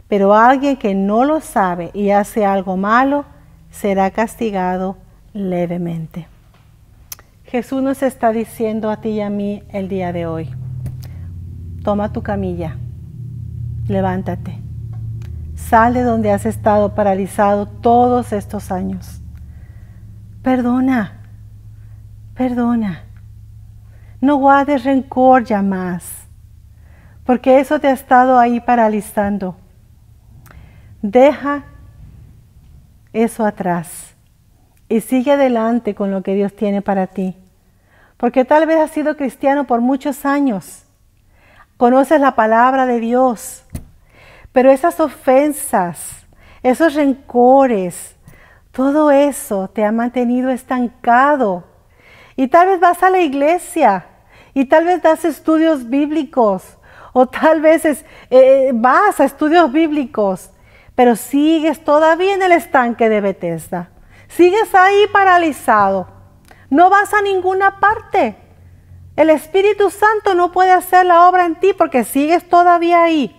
Pero 0.08 0.34
alguien 0.34 0.76
que 0.76 0.94
no 0.94 1.24
lo 1.24 1.40
sabe 1.40 1.90
y 1.94 2.10
hace 2.10 2.44
algo 2.44 2.76
malo, 2.76 3.24
será 3.70 4.10
castigado 4.10 4.96
levemente. 5.32 6.26
Jesús 7.44 7.82
nos 7.82 8.02
está 8.02 8.32
diciendo 8.32 8.90
a 8.90 9.00
ti 9.00 9.10
y 9.10 9.20
a 9.20 9.30
mí 9.30 9.62
el 9.70 9.88
día 9.88 10.12
de 10.12 10.26
hoy, 10.26 10.50
toma 11.82 12.12
tu 12.12 12.22
camilla, 12.22 12.76
levántate 13.88 14.60
Sal 15.68 15.94
de 15.94 16.02
donde 16.02 16.32
has 16.32 16.46
estado 16.46 16.94
paralizado 16.94 17.66
todos 17.66 18.32
estos 18.32 18.72
años. 18.72 19.19
Perdona, 20.42 21.20
perdona. 22.35 23.05
No 24.22 24.37
guardes 24.37 24.85
rencor 24.85 25.44
ya 25.44 25.61
más, 25.61 26.26
porque 27.24 27.61
eso 27.61 27.79
te 27.79 27.88
ha 27.88 27.92
estado 27.92 28.38
ahí 28.38 28.61
paralizando. 28.61 29.57
Deja 31.03 31.64
eso 33.12 33.44
atrás 33.44 34.14
y 34.88 35.00
sigue 35.00 35.33
adelante 35.33 35.94
con 35.94 36.11
lo 36.11 36.22
que 36.22 36.35
Dios 36.35 36.55
tiene 36.55 36.83
para 36.83 37.07
ti. 37.07 37.37
Porque 38.16 38.44
tal 38.44 38.66
vez 38.66 38.79
has 38.79 38.90
sido 38.90 39.16
cristiano 39.16 39.66
por 39.66 39.81
muchos 39.81 40.26
años. 40.26 40.85
Conoces 41.76 42.20
la 42.20 42.35
palabra 42.35 42.85
de 42.85 43.00
Dios, 43.00 43.64
pero 44.53 44.70
esas 44.70 45.00
ofensas, 45.00 46.26
esos 46.62 46.94
rencores, 46.94 48.16
todo 48.72 49.11
eso 49.11 49.68
te 49.68 49.85
ha 49.85 49.92
mantenido 49.92 50.50
estancado. 50.50 51.64
Y 52.37 52.48
tal 52.48 52.68
vez 52.68 52.80
vas 52.80 53.02
a 53.02 53.11
la 53.11 53.20
iglesia 53.20 54.06
y 54.54 54.66
tal 54.66 54.85
vez 54.85 55.02
das 55.02 55.24
estudios 55.24 55.88
bíblicos 55.88 56.78
o 57.12 57.26
tal 57.26 57.61
vez 57.61 58.04
eh, 58.30 58.70
vas 58.72 59.20
a 59.20 59.24
estudios 59.24 59.72
bíblicos, 59.72 60.50
pero 60.94 61.16
sigues 61.16 61.83
todavía 61.85 62.35
en 62.35 62.42
el 62.42 62.52
estanque 62.52 63.09
de 63.09 63.20
Bethesda. 63.20 63.90
Sigues 64.28 64.74
ahí 64.74 65.06
paralizado. 65.12 66.09
No 66.68 66.88
vas 66.88 67.12
a 67.12 67.22
ninguna 67.22 67.80
parte. 67.80 68.37
El 69.16 69.28
Espíritu 69.28 69.90
Santo 69.90 70.35
no 70.35 70.52
puede 70.52 70.70
hacer 70.70 71.04
la 71.04 71.28
obra 71.28 71.44
en 71.44 71.56
ti 71.56 71.72
porque 71.76 72.04
sigues 72.04 72.48
todavía 72.48 73.02
ahí. 73.02 73.37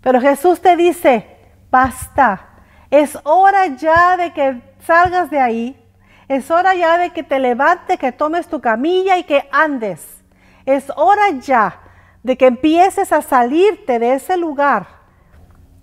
Pero 0.00 0.20
Jesús 0.20 0.60
te 0.60 0.74
dice, 0.76 1.36
basta, 1.70 2.53
es 3.00 3.18
hora 3.24 3.66
ya 3.66 4.16
de 4.16 4.32
que 4.32 4.62
salgas 4.78 5.28
de 5.28 5.40
ahí, 5.40 5.76
es 6.28 6.48
hora 6.52 6.76
ya 6.76 6.96
de 6.96 7.10
que 7.10 7.24
te 7.24 7.40
levantes, 7.40 7.98
que 7.98 8.12
tomes 8.12 8.46
tu 8.46 8.60
camilla 8.60 9.18
y 9.18 9.24
que 9.24 9.48
andes. 9.50 10.22
Es 10.64 10.92
hora 10.94 11.30
ya 11.40 11.80
de 12.22 12.36
que 12.36 12.46
empieces 12.46 13.12
a 13.12 13.20
salirte 13.20 13.98
de 13.98 14.14
ese 14.14 14.36
lugar 14.36 14.86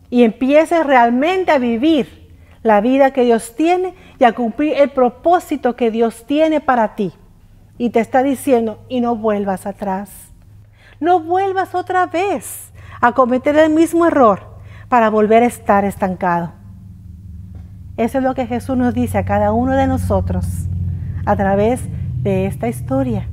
y 0.10 0.24
empieces 0.24 0.86
realmente 0.86 1.52
a 1.52 1.58
vivir 1.58 2.34
la 2.64 2.80
vida 2.80 3.12
que 3.12 3.26
Dios 3.26 3.58
tiene 3.58 3.94
y 4.18 4.24
a 4.24 4.32
cumplir 4.32 4.78
el 4.78 4.92
propósito 4.92 5.76
que 5.76 5.92
Dios 5.92 6.26
tiene 6.26 6.62
para 6.62 6.96
ti. 6.96 7.12
Y 7.78 7.90
te 7.90 8.00
está 8.00 8.24
diciendo, 8.24 8.86
y 8.88 9.02
no 9.02 9.18
vuelvas 9.18 9.66
atrás. 9.66 10.32
No 11.02 11.20
vuelvas 11.20 11.76
otra 11.76 12.06
vez 12.06 12.72
a 13.02 13.12
cometer 13.12 13.58
el 13.58 13.72
mismo 13.72 14.06
error 14.06 14.62
para 14.88 15.10
volver 15.10 15.44
a 15.44 15.48
estar 15.48 15.84
estancado. 15.84 16.61
Eso 17.98 18.18
es 18.20 18.24
lo 18.24 18.36
que 18.36 18.48
Jesús 18.48 18.78
nos 18.78 18.94
dice 18.94 19.18
a 19.18 19.26
cada 19.26 19.52
uno 19.52 19.74
de 19.74 19.88
nosotros 19.88 20.46
a 21.26 21.36
través 21.36 21.82
de 22.24 22.46
esta 22.46 22.68
historia. 22.68 23.28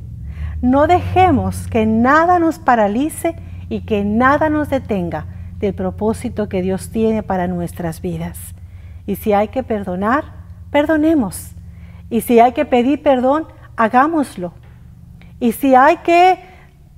No 0.61 0.87
dejemos 0.87 1.68
que 1.68 1.87
nada 1.87 2.38
nos 2.38 2.59
paralice 2.59 3.37
y 3.68 3.83
que 3.83 4.05
nada 4.05 4.49
nos 4.49 4.68
detenga 4.71 5.27
del 5.59 5.75
propósito 5.75 6.49
que 6.49 6.62
Dios 6.62 6.90
tiene 6.90 7.23
para 7.23 7.47
nuestras 7.47 8.01
vidas. 8.01 8.38
Y 9.07 9.16
si 9.16 9.33
hay 9.33 9.49
que 9.49 9.62
perdonar, 9.62 10.25
perdonemos. 10.71 11.53
Y 12.11 12.23
si 12.23 12.40
hay 12.40 12.53
que 12.53 12.64
pedir 12.64 13.03
perdón, 13.03 13.47
hagámoslo. 13.77 14.53
Y 15.40 15.53
si 15.53 15.75
hay 15.75 15.99
que 15.99 16.38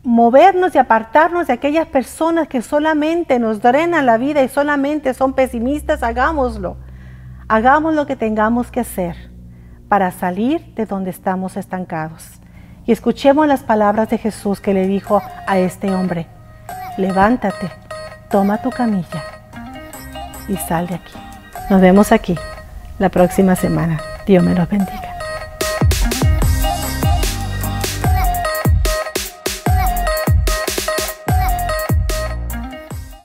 movernos 0.03 0.75
y 0.75 0.79
apartarnos 0.79 1.47
de 1.49 1.53
aquellas 1.53 1.87
personas 1.87 2.49
que 2.49 2.63
solamente 2.63 3.39
nos 3.39 3.61
drenan 3.61 4.07
la 4.07 4.17
vida 4.17 4.43
y 4.43 4.49
solamente 4.49 5.13
son 5.13 5.35
pesimistas, 5.35 6.03
hagámoslo. 6.03 6.77
Hagamos 7.53 7.97
lo 7.97 8.07
que 8.07 8.15
tengamos 8.15 8.71
que 8.71 8.79
hacer 8.79 9.17
para 9.89 10.13
salir 10.13 10.73
de 10.77 10.87
donde 10.87 11.11
estamos 11.11 11.57
estancados. 11.57 12.41
Y 12.87 12.93
escuchemos 12.93 13.49
las 13.49 13.65
palabras 13.65 14.09
de 14.09 14.19
Jesús 14.19 14.61
que 14.61 14.73
le 14.73 14.87
dijo 14.87 15.21
a 15.49 15.59
este 15.59 15.93
hombre, 15.93 16.29
levántate, 16.97 17.69
toma 18.31 18.59
tu 18.63 18.71
camilla 18.71 19.25
y 20.47 20.55
sal 20.59 20.87
de 20.87 20.95
aquí. 20.95 21.15
Nos 21.69 21.81
vemos 21.81 22.13
aquí 22.13 22.39
la 23.01 23.09
próxima 23.09 23.57
semana. 23.57 24.01
Dios 24.27 24.45
me 24.45 24.55
los 24.55 24.69
bendiga. 24.69 25.10